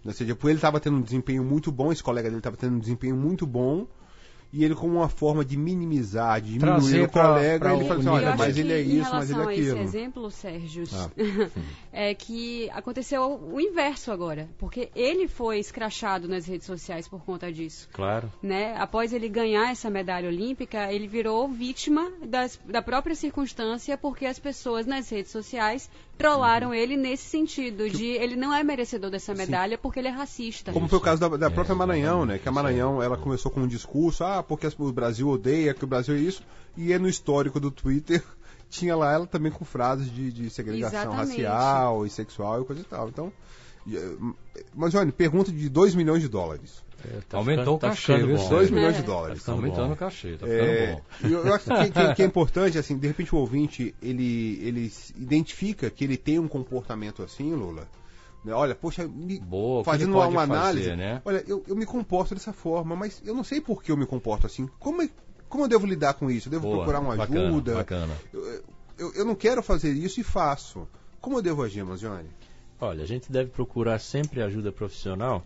Ou 0.05 0.13
seja, 0.13 0.35
por 0.35 0.49
ele 0.49 0.57
estava 0.57 0.79
tendo 0.79 0.97
um 0.97 1.01
desempenho 1.01 1.43
muito 1.43 1.71
bom, 1.71 1.91
esse 1.91 2.03
colega 2.03 2.29
dele 2.29 2.39
estava 2.39 2.55
tendo 2.57 2.75
um 2.75 2.79
desempenho 2.79 3.15
muito 3.17 3.45
bom, 3.45 3.85
e 4.51 4.63
ele 4.65 4.73
como 4.73 4.95
uma 4.95 5.09
forma 5.09 5.45
de 5.45 5.55
minimizar, 5.55 6.41
de 6.41 6.53
diminuir 6.53 6.79
Trazer 6.79 7.01
o 7.03 7.09
pra- 7.09 7.27
colega, 7.27 7.59
pra 7.59 7.73
ele 7.75 7.83
o 7.83 7.87
fala 7.87 7.99
assim, 7.99 8.09
olha, 8.09 8.35
mas 8.35 8.57
ele 8.57 8.73
é 8.73 8.81
isso, 8.81 9.11
mas 9.13 9.29
ele 9.29 9.39
é 9.39 9.43
relação 9.43 9.47
a 9.47 9.53
esse 9.53 9.61
aquilo. 9.69 9.79
exemplo, 9.83 10.31
Sérgio, 10.31 10.83
Ah. 10.91 11.09
é 11.93 12.15
que 12.15 12.67
aconteceu 12.71 13.21
o 13.53 13.59
inverso 13.61 14.11
agora, 14.11 14.49
porque 14.57 14.89
ele 14.95 15.27
foi 15.27 15.59
escrachado 15.59 16.27
nas 16.27 16.47
redes 16.47 16.65
sociais 16.65 17.07
por 17.07 17.21
conta 17.23 17.51
disso. 17.51 17.87
claro. 17.93 18.31
Né? 18.41 18.75
Após 18.77 19.13
ele 19.13 19.29
ganhar 19.29 19.69
essa 19.71 19.87
medalha 19.89 20.27
olímpica, 20.29 20.91
ele 20.91 21.07
virou 21.07 21.47
vítima 21.47 22.09
das- 22.25 22.59
da 22.65 22.81
própria 22.81 23.13
circunstância, 23.15 23.97
porque 23.99 24.25
as 24.25 24.39
pessoas 24.39 24.87
nas 24.87 25.09
redes 25.09 25.31
sociais 25.31 25.87
trollaram 26.19 26.73
ele 26.73 26.97
nesse 26.97 27.29
sentido, 27.29 27.89
de 27.89 28.05
ele 28.05 28.35
não 28.35 28.53
é 28.53 28.61
merecedor 28.61 29.09
dessa 29.09 29.33
medalha 29.33 29.77
porque 29.77 29.99
ele 29.99 30.09
é 30.09 30.11
racista. 30.11 30.73
Como 30.73 30.89
foi 30.89 30.99
o 30.99 31.01
caso 31.01 31.21
da, 31.21 31.29
da 31.29 31.47
É, 31.47 31.49
própria 31.49 31.73
Maranhão, 31.73 32.25
né? 32.25 32.37
Que 32.37 32.49
a. 32.49 32.51
Maranhão, 32.51 33.01
ela 33.01 33.15
começou 33.15 33.49
com 33.49 33.61
um 33.61 33.67
discurso, 33.67 34.25
ah, 34.25 34.43
porque 34.43 34.67
o 34.77 34.91
Brasil 34.91 35.29
odeia, 35.29 35.73
que 35.73 35.85
o 35.85 35.87
Brasil 35.87 36.15
é 36.15 36.17
isso, 36.19 36.43
e 36.75 36.91
é 36.91 36.99
no 36.99 37.07
histórico 37.07 37.57
do 37.57 37.71
Twitter, 37.71 38.21
tinha 38.69 38.97
lá 38.97 39.13
ela 39.13 39.25
também 39.25 39.49
com 39.49 39.63
frases 39.63 40.11
de, 40.13 40.29
de 40.29 40.49
segregação 40.49 40.99
Exatamente. 40.99 41.41
racial 41.41 42.05
e 42.05 42.09
sexual 42.09 42.61
e 42.61 42.65
coisa 42.65 42.81
e 42.81 42.85
tal. 42.85 43.07
Então, 43.07 43.31
eh, 43.89 44.15
mas 44.75 44.93
olha, 44.93 45.13
pergunta 45.13 45.53
de 45.53 45.69
2 45.69 45.95
milhões 45.95 46.21
de 46.21 46.27
dólares. 46.27 46.83
É, 47.05 47.19
tá 47.29 47.37
Aumentou 47.37 47.63
ficando- 47.63 47.75
o 47.75 47.79
tá 47.79 47.89
cachê, 47.89 48.01
ficando 48.13 48.27
viu, 48.27 48.35
bom. 48.35 48.41
Sérgio? 48.41 48.57
2 48.57 48.69
É. 48.69 48.73
milhões 48.75 48.95
de 48.95 49.01
Tá 49.01 49.07
dólares. 49.07 49.37
Está 49.37 49.51
aumentando 49.51 49.87
bom. 49.87 49.93
o 49.93 49.95
cachê, 49.97 50.31
tá 50.33 50.45
ficando 50.47 50.51
É, 50.51 50.91
bom. 50.95 51.27
e 51.27 51.31
eu 51.31 51.53
acho 51.53 51.65
que, 51.65 51.91
que- 51.91 52.13
que 52.15 52.21
é 52.21 52.25
importante, 52.25 52.77
assim, 52.77 52.97
de 52.97 53.07
repente 53.07 53.33
o 53.33 53.37
ouvinte, 53.37 53.95
ele, 54.01 54.59
ele 54.61 54.91
identifica 55.17 55.89
que 55.89 56.03
ele 56.03 56.17
tem 56.17 56.39
um 56.39 56.47
comportamento 56.47 57.23
assim, 57.23 57.53
Lula. 57.53 57.87
né? 58.43 58.53
Olha, 58.53 58.73
poxa, 58.75 59.07
me, 59.07 59.39
Boa, 59.39 59.83
fazendo 59.83 60.13
uma, 60.15 60.27
uma 60.27 60.41
fazer, 60.47 60.53
análise, 60.53 60.95
né? 60.95 61.21
olha, 61.25 61.43
eu, 61.47 61.63
eu 61.67 61.75
me 61.75 61.85
comporto 61.85 62.33
dessa 62.33 62.53
forma, 62.53 62.95
mas 62.95 63.21
eu 63.25 63.33
não 63.35 63.43
sei 63.43 63.59
por 63.61 63.83
que 63.83 63.91
eu 63.91 63.97
me 63.97 64.05
comporto 64.05 64.45
assim. 64.45 64.69
Como, 64.79 65.01
é- 65.01 65.09
como 65.47 65.63
eu 65.63 65.67
devo 65.67 65.85
lidar 65.85 66.13
com 66.15 66.29
isso? 66.29 66.47
Eu 66.47 66.51
devo 66.51 66.63
Boa, 66.63 66.77
procurar 66.77 66.99
uma 66.99 67.15
bacana, 67.15 67.47
ajuda? 67.47 67.75
Bacana. 67.75 68.13
Eu, 68.33 68.63
eu, 68.97 69.13
eu 69.15 69.25
não 69.25 69.35
quero 69.35 69.61
fazer 69.63 69.91
isso 69.93 70.19
e 70.19 70.23
faço. 70.23 70.87
Como 71.21 71.37
eu 71.37 71.41
devo 71.41 71.63
agir, 71.63 71.83
Manzioni? 71.83 72.29
Olha, 72.81 73.03
a 73.03 73.05
gente 73.07 73.29
deve 73.31 73.49
procurar 73.49 73.99
sempre 73.99 74.41
ajuda 74.41 74.71
profissional 74.71 75.45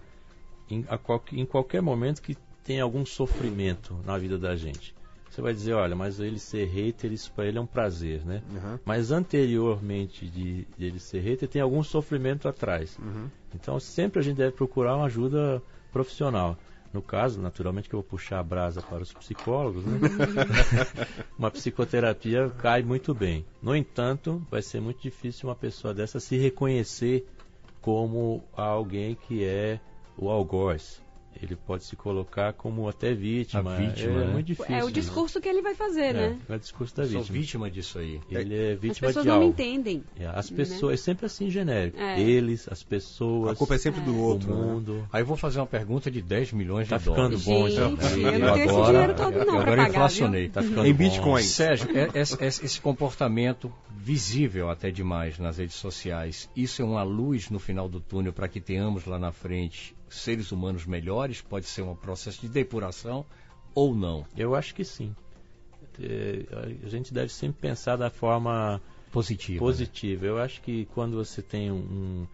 em, 0.70 0.84
qual- 1.04 1.24
em 1.32 1.46
qualquer 1.46 1.82
momento 1.82 2.22
que 2.22 2.38
tem 2.64 2.80
algum 2.80 3.06
sofrimento 3.06 3.98
na 4.06 4.18
vida 4.18 4.38
da 4.38 4.56
gente. 4.56 4.96
Você 5.30 5.42
vai 5.42 5.54
dizer, 5.54 5.74
olha, 5.74 5.96
mas 5.96 6.20
ele 6.20 6.38
ser 6.38 6.66
hater, 6.66 7.12
isso 7.12 7.32
para 7.32 7.46
ele 7.48 7.58
é 7.58 7.62
um 7.62 7.66
prazer, 7.66 8.24
né? 8.24 8.44
Uhum. 8.52 8.80
Mas 8.86 9.12
anteriormente 9.12 10.28
de, 10.28 10.68
de 10.78 10.86
ele 10.86 11.00
ser 11.00 11.22
hater, 11.22 11.50
tem 11.50 11.62
algum 11.62 11.82
sofrimento 11.84 12.48
atrás. 12.48 12.98
Uhum. 13.00 13.28
Então 13.56 13.80
sempre 13.80 14.20
a 14.20 14.22
gente 14.24 14.38
deve 14.38 14.52
procurar 14.52 14.96
uma 14.96 15.06
ajuda 15.08 15.62
profissional. 15.92 16.56
No 16.94 17.02
caso, 17.02 17.42
naturalmente 17.42 17.90
que 17.90 17.96
eu 17.96 18.02
vou 18.02 18.08
puxar 18.08 18.40
a 18.40 18.44
brasa 18.44 18.80
para 18.80 19.02
os 19.02 19.12
psicólogos, 19.12 19.84
né? 19.84 20.00
uma 21.38 21.50
psicoterapia 21.50 22.52
cai 22.60 22.84
muito 22.84 23.16
bem. 23.16 23.44
No 23.60 23.76
entanto, 23.76 24.46
vai 24.52 24.62
ser 24.62 24.80
muito 24.80 25.02
difícil 25.02 25.50
uma 25.50 25.56
pessoa 25.56 25.94
dessa 25.96 26.20
se 26.20 26.38
reconhecer 26.38 27.28
como 27.82 28.44
alguém 28.56 29.16
que 29.16 29.44
é 29.44 29.80
o 30.18 30.30
algoz. 30.30 31.03
Ele 31.42 31.56
pode 31.56 31.84
se 31.86 31.96
colocar 31.96 32.54
como 32.54 32.88
até 32.88 33.14
vítima. 33.14 33.74
A 33.74 33.78
vítima, 33.78 34.12
é 34.22 34.26
né? 34.28 34.34
muito 34.34 34.46
difícil. 34.48 34.76
É 34.76 34.84
o 34.84 34.92
discurso 34.92 35.42
que 35.42 35.48
ele 35.50 35.62
vai 35.62 35.76
fazer, 35.76 36.14
né? 36.14 36.30
né? 36.30 36.38
É, 36.50 36.54
é 36.54 36.56
o 36.56 36.60
discurso 36.60 36.96
da 36.96 37.04
Sou 37.06 37.20
vítima. 37.22 37.38
vítima 37.40 37.72
disso 37.72 38.00
aí. 38.00 38.20
Ele 38.30 38.56
é 38.56 38.72
As 38.74 38.80
vítima 38.80 39.08
pessoas 39.08 39.24
de 39.26 39.30
não 39.30 39.38
me 39.40 39.46
algo. 39.46 39.54
entendem. 39.54 40.04
É, 40.20 40.26
as 40.28 40.50
pessoas, 40.50 40.94
é 40.94 40.98
sempre 40.98 41.26
assim 41.26 41.50
genérico. 41.50 42.00
É. 42.00 42.20
Eles, 42.20 42.68
as 42.72 42.84
pessoas, 42.84 43.52
A 43.52 43.56
culpa 43.56 43.76
é 43.76 43.78
sempre 43.78 44.02
do 44.02 44.14
o 44.14 44.20
outro. 44.20 44.54
né? 44.54 44.62
mundo. 44.62 45.08
Aí 45.12 45.22
eu 45.22 45.26
vou 45.26 45.38
fazer 45.38 45.60
uma 45.60 45.68
pergunta 45.68 46.10
de 46.10 46.22
10 46.22 46.54
milhões 46.54 46.88
Tá 46.88 46.98
de 46.98 47.04
ficando 47.04 47.38
dólares. 47.38 47.44
bom, 47.46 47.68
Gente, 47.70 47.74
então. 47.74 47.86
eu 47.86 47.92
não 47.92 47.98
tenho 47.98 48.28
agora, 48.28 48.64
esse 48.64 48.92
dinheiro 48.92 49.16
todo 49.16 49.46
não 49.46 49.54
agora 49.60 49.66
pagar, 49.78 49.90
inflacionei. 49.90 50.50
Tá 50.50 50.62
ficando 50.62 50.86
Em 50.88 50.92
bom. 50.94 50.98
Bitcoin. 50.98 51.44
Sérgio, 51.44 51.90
é- 51.98 52.10
é- 52.20 52.48
esse 52.48 52.80
comportamento 52.82 53.72
visível 53.96 54.70
até 54.70 54.92
demais 54.92 55.40
nas 55.40 55.58
redes 55.58 55.76
sociais, 55.76 56.50
isso 56.56 56.82
é 56.82 56.86
uma 56.86 57.04
luz 57.04 57.50
no 57.50 57.60
final 57.60 57.88
do 57.88 58.00
túnel 58.00 58.34
para 58.34 58.48
que 58.48 58.60
tenhamos 58.60 59.06
lá 59.06 59.18
na 59.18 59.32
frente 59.32 59.96
seres 60.10 60.52
humanos 60.52 60.86
melhores? 60.86 61.23
Pode 61.50 61.66
ser 61.66 61.82
um 61.82 61.96
processo 61.96 62.42
de 62.42 62.48
depuração 62.48 63.26
ou 63.74 63.96
não? 63.96 64.26
Eu 64.38 64.56
acho 64.56 64.74
que 64.76 64.84
sim. 64.84 65.16
É, 66.02 66.46
a 66.86 66.90
gente 66.90 67.14
deve 67.14 67.32
sempre 67.32 67.62
pensar 67.62 67.96
da 67.96 68.10
forma 68.10 68.82
positiva. 69.12 69.60
Positiva. 69.60 70.24
Né? 70.24 70.30
Eu 70.30 70.40
acho 70.40 70.62
que 70.62 70.86
quando 70.94 71.16
você 71.16 71.42
tem 71.42 71.72
um, 71.72 72.26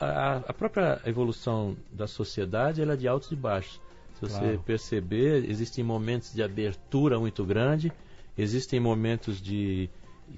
a, 0.00 0.36
a, 0.36 0.52
própria 0.52 1.00
evolução 1.04 1.76
da 1.90 2.06
sociedade 2.06 2.80
ela 2.80 2.94
é 2.94 2.96
de 2.96 3.08
altos 3.08 3.30
e 3.30 3.36
baixos. 3.36 3.80
Se 4.14 4.20
você 4.22 4.38
claro. 4.38 4.62
perceber, 4.64 5.48
existem 5.48 5.84
momentos 5.84 6.32
de 6.32 6.42
abertura 6.42 7.18
muito 7.18 7.44
grande, 7.44 7.92
existem 8.36 8.80
momentos 8.80 9.40
de 9.40 9.90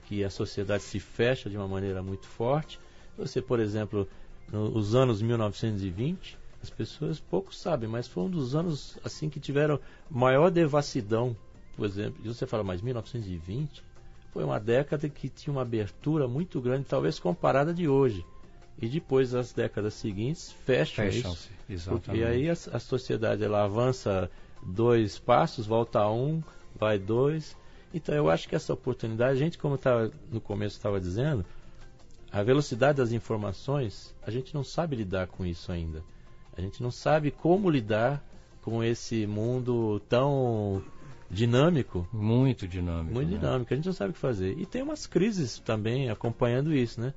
que 0.06 0.24
a 0.24 0.30
sociedade 0.30 0.82
se 0.82 0.98
fecha 0.98 1.48
de 1.48 1.56
uma 1.56 1.68
maneira 1.68 2.02
muito 2.02 2.26
forte. 2.26 2.78
Você, 3.16 3.40
por 3.40 3.60
exemplo, 3.60 4.08
nos 4.50 4.94
anos 4.94 5.22
1920, 5.22 6.37
as 6.62 6.70
pessoas 6.70 7.20
pouco 7.20 7.54
sabem, 7.54 7.88
mas 7.88 8.08
foi 8.08 8.24
um 8.24 8.30
dos 8.30 8.54
anos 8.54 8.98
assim 9.04 9.28
que 9.28 9.38
tiveram 9.38 9.78
maior 10.10 10.50
devassidão, 10.50 11.36
por 11.76 11.86
exemplo. 11.86 12.20
E 12.24 12.28
você 12.28 12.46
fala, 12.46 12.64
mas 12.64 12.82
1920 12.82 13.82
foi 14.32 14.44
uma 14.44 14.58
década 14.58 15.08
que 15.08 15.28
tinha 15.28 15.52
uma 15.52 15.62
abertura 15.62 16.26
muito 16.28 16.60
grande, 16.60 16.84
talvez 16.84 17.18
comparada 17.18 17.72
de 17.72 17.88
hoje. 17.88 18.24
E 18.80 18.88
depois 18.88 19.34
as 19.34 19.52
décadas 19.52 19.94
seguintes 19.94 20.52
fecham, 20.64 21.04
fecham 21.06 21.32
isso. 21.32 21.50
Exatamente. 21.68 22.20
E 22.20 22.24
aí 22.24 22.48
a, 22.48 22.52
a, 22.52 22.78
sociedade 22.78 23.42
ela 23.42 23.64
avança 23.64 24.30
dois 24.62 25.18
passos, 25.18 25.66
volta 25.66 26.08
um, 26.08 26.42
vai 26.78 26.98
dois. 26.98 27.56
Então 27.92 28.14
eu 28.14 28.30
acho 28.30 28.48
que 28.48 28.54
essa 28.54 28.72
oportunidade, 28.72 29.32
a 29.32 29.36
gente 29.36 29.58
como 29.58 29.76
tava, 29.76 30.12
no 30.30 30.40
começo 30.40 30.76
estava 30.76 31.00
dizendo, 31.00 31.44
a 32.30 32.42
velocidade 32.42 32.98
das 32.98 33.10
informações, 33.10 34.14
a 34.22 34.30
gente 34.30 34.54
não 34.54 34.62
sabe 34.62 34.94
lidar 34.94 35.26
com 35.26 35.44
isso 35.44 35.72
ainda. 35.72 36.02
A 36.58 36.60
gente 36.60 36.82
não 36.82 36.90
sabe 36.90 37.30
como 37.30 37.70
lidar 37.70 38.20
com 38.62 38.82
esse 38.82 39.28
mundo 39.28 40.00
tão 40.08 40.82
dinâmico. 41.30 42.06
Muito 42.12 42.66
dinâmico. 42.66 43.14
Muito 43.14 43.30
né? 43.30 43.38
dinâmico. 43.38 43.72
A 43.72 43.76
gente 43.76 43.86
não 43.86 43.92
sabe 43.92 44.10
o 44.10 44.14
que 44.14 44.18
fazer. 44.18 44.58
E 44.58 44.66
tem 44.66 44.82
umas 44.82 45.06
crises 45.06 45.60
também 45.60 46.10
acompanhando 46.10 46.74
isso, 46.74 47.00
né? 47.00 47.14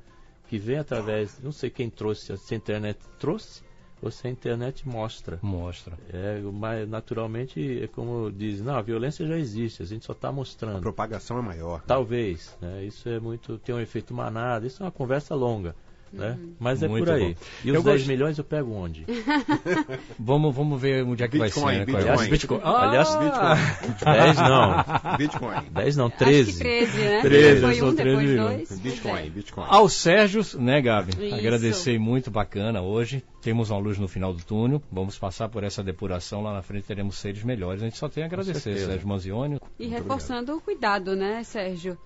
Que 0.48 0.60
vem 0.60 0.78
através, 0.78 1.40
não 1.42 1.52
sei 1.52 1.72
quem 1.72 1.90
trouxe, 1.90 2.38
se 2.38 2.54
a 2.54 2.58
internet 2.58 3.00
trouxe 3.18 3.64
ou 4.00 4.12
se 4.12 4.28
a 4.28 4.30
internet 4.30 4.88
mostra. 4.88 5.40
Mostra. 5.42 5.98
É, 6.14 6.40
mas 6.42 6.88
naturalmente 6.88 7.84
é 7.84 7.88
como 7.88 8.32
diz, 8.32 8.62
não, 8.62 8.76
a 8.76 8.82
violência 8.82 9.26
já 9.26 9.38
existe, 9.38 9.82
a 9.82 9.86
gente 9.86 10.06
só 10.06 10.14
está 10.14 10.32
mostrando. 10.32 10.78
A 10.78 10.82
propagação 10.82 11.40
é 11.40 11.42
maior. 11.42 11.80
Né? 11.80 11.84
Talvez, 11.88 12.56
né? 12.62 12.84
Isso 12.84 13.10
é 13.10 13.20
muito, 13.20 13.58
tem 13.58 13.74
um 13.74 13.80
efeito 13.80 14.14
manada, 14.14 14.68
isso 14.68 14.84
é 14.84 14.86
uma 14.86 14.92
conversa 14.92 15.34
longa. 15.34 15.76
Né? 16.12 16.38
Uhum. 16.38 16.54
Mas 16.60 16.84
é 16.84 16.88
Muito 16.90 17.06
por 17.06 17.14
aí. 17.14 17.34
Bom. 17.34 17.40
E 17.64 17.72
os 17.72 17.76
eu 17.78 17.84
10 17.84 17.84
gosto... 17.84 18.08
milhões 18.08 18.38
eu 18.38 18.44
pego 18.44 18.74
onde? 18.74 19.06
vamos, 20.20 20.54
vamos 20.54 20.82
ver 20.82 21.06
onde 21.06 21.24
é 21.24 21.28
que 21.28 21.40
Bitcoin, 21.40 21.64
vai 21.64 21.70
ser. 21.74 21.80
Né? 21.80 21.86
Bitcoin. 21.86 22.04
Aliás, 22.04 22.28
Bitcoin. 22.28 22.60
Ah! 22.64 22.90
Aliás, 22.90 23.10
Bitcoin. 23.88 24.14
10 24.14 24.38
não. 24.38 25.18
Bitcoin. 25.18 25.64
10 25.72 25.98
não, 25.98 26.10
13. 26.10 26.50
Acho 26.50 26.58
que 26.58 26.64
13, 26.64 26.98
né? 26.98 27.22
13, 27.22 27.62
Foi 27.62 27.82
um, 27.82 27.94
depois 27.94 28.18
milhões. 28.18 28.70
dois. 28.70 28.80
Bitcoin, 28.80 29.30
Bitcoin. 29.30 29.66
Ao 29.70 29.88
Sérgio, 29.88 30.42
né, 30.60 30.82
Gabi? 30.82 31.12
Isso. 31.12 31.36
Agradecer 31.36 31.98
muito 31.98 32.30
bacana 32.30 32.82
hoje. 32.82 33.24
Temos 33.42 33.70
uma 33.72 33.80
luz 33.80 33.98
no 33.98 34.08
final 34.08 34.34
do 34.34 34.44
túnel. 34.44 34.82
Vamos 34.92 35.18
passar 35.18 35.48
por 35.48 35.64
essa 35.64 35.82
depuração. 35.82 36.44
Lá 36.44 36.54
na 36.54 36.62
frente 36.62 36.84
teremos 36.84 37.18
seres 37.18 37.44
melhores. 37.44 37.82
A 37.82 37.86
gente 37.86 37.98
só 37.98 38.10
tem 38.10 38.24
a 38.24 38.26
agradecer, 38.26 38.78
Sérgio 38.78 39.08
Manzioni. 39.08 39.60
E 39.80 39.88
reforçando 39.88 40.52
obrigado. 40.52 40.58
o 40.58 40.62
cuidado, 40.62 41.16
né, 41.16 41.44
Sérgio? 41.44 41.98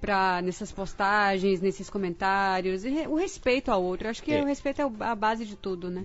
Pra, 0.00 0.40
nessas 0.42 0.72
postagens, 0.72 1.60
nesses 1.60 1.90
comentários, 1.90 2.84
e 2.84 2.88
re, 2.88 3.06
o 3.06 3.14
respeito 3.16 3.70
ao 3.70 3.82
outro. 3.82 4.08
Acho 4.08 4.22
que 4.22 4.32
é. 4.32 4.42
o 4.42 4.46
respeito 4.46 4.80
é 4.80 5.04
a 5.04 5.14
base 5.14 5.44
de 5.44 5.56
tudo, 5.56 5.90
né? 5.90 5.98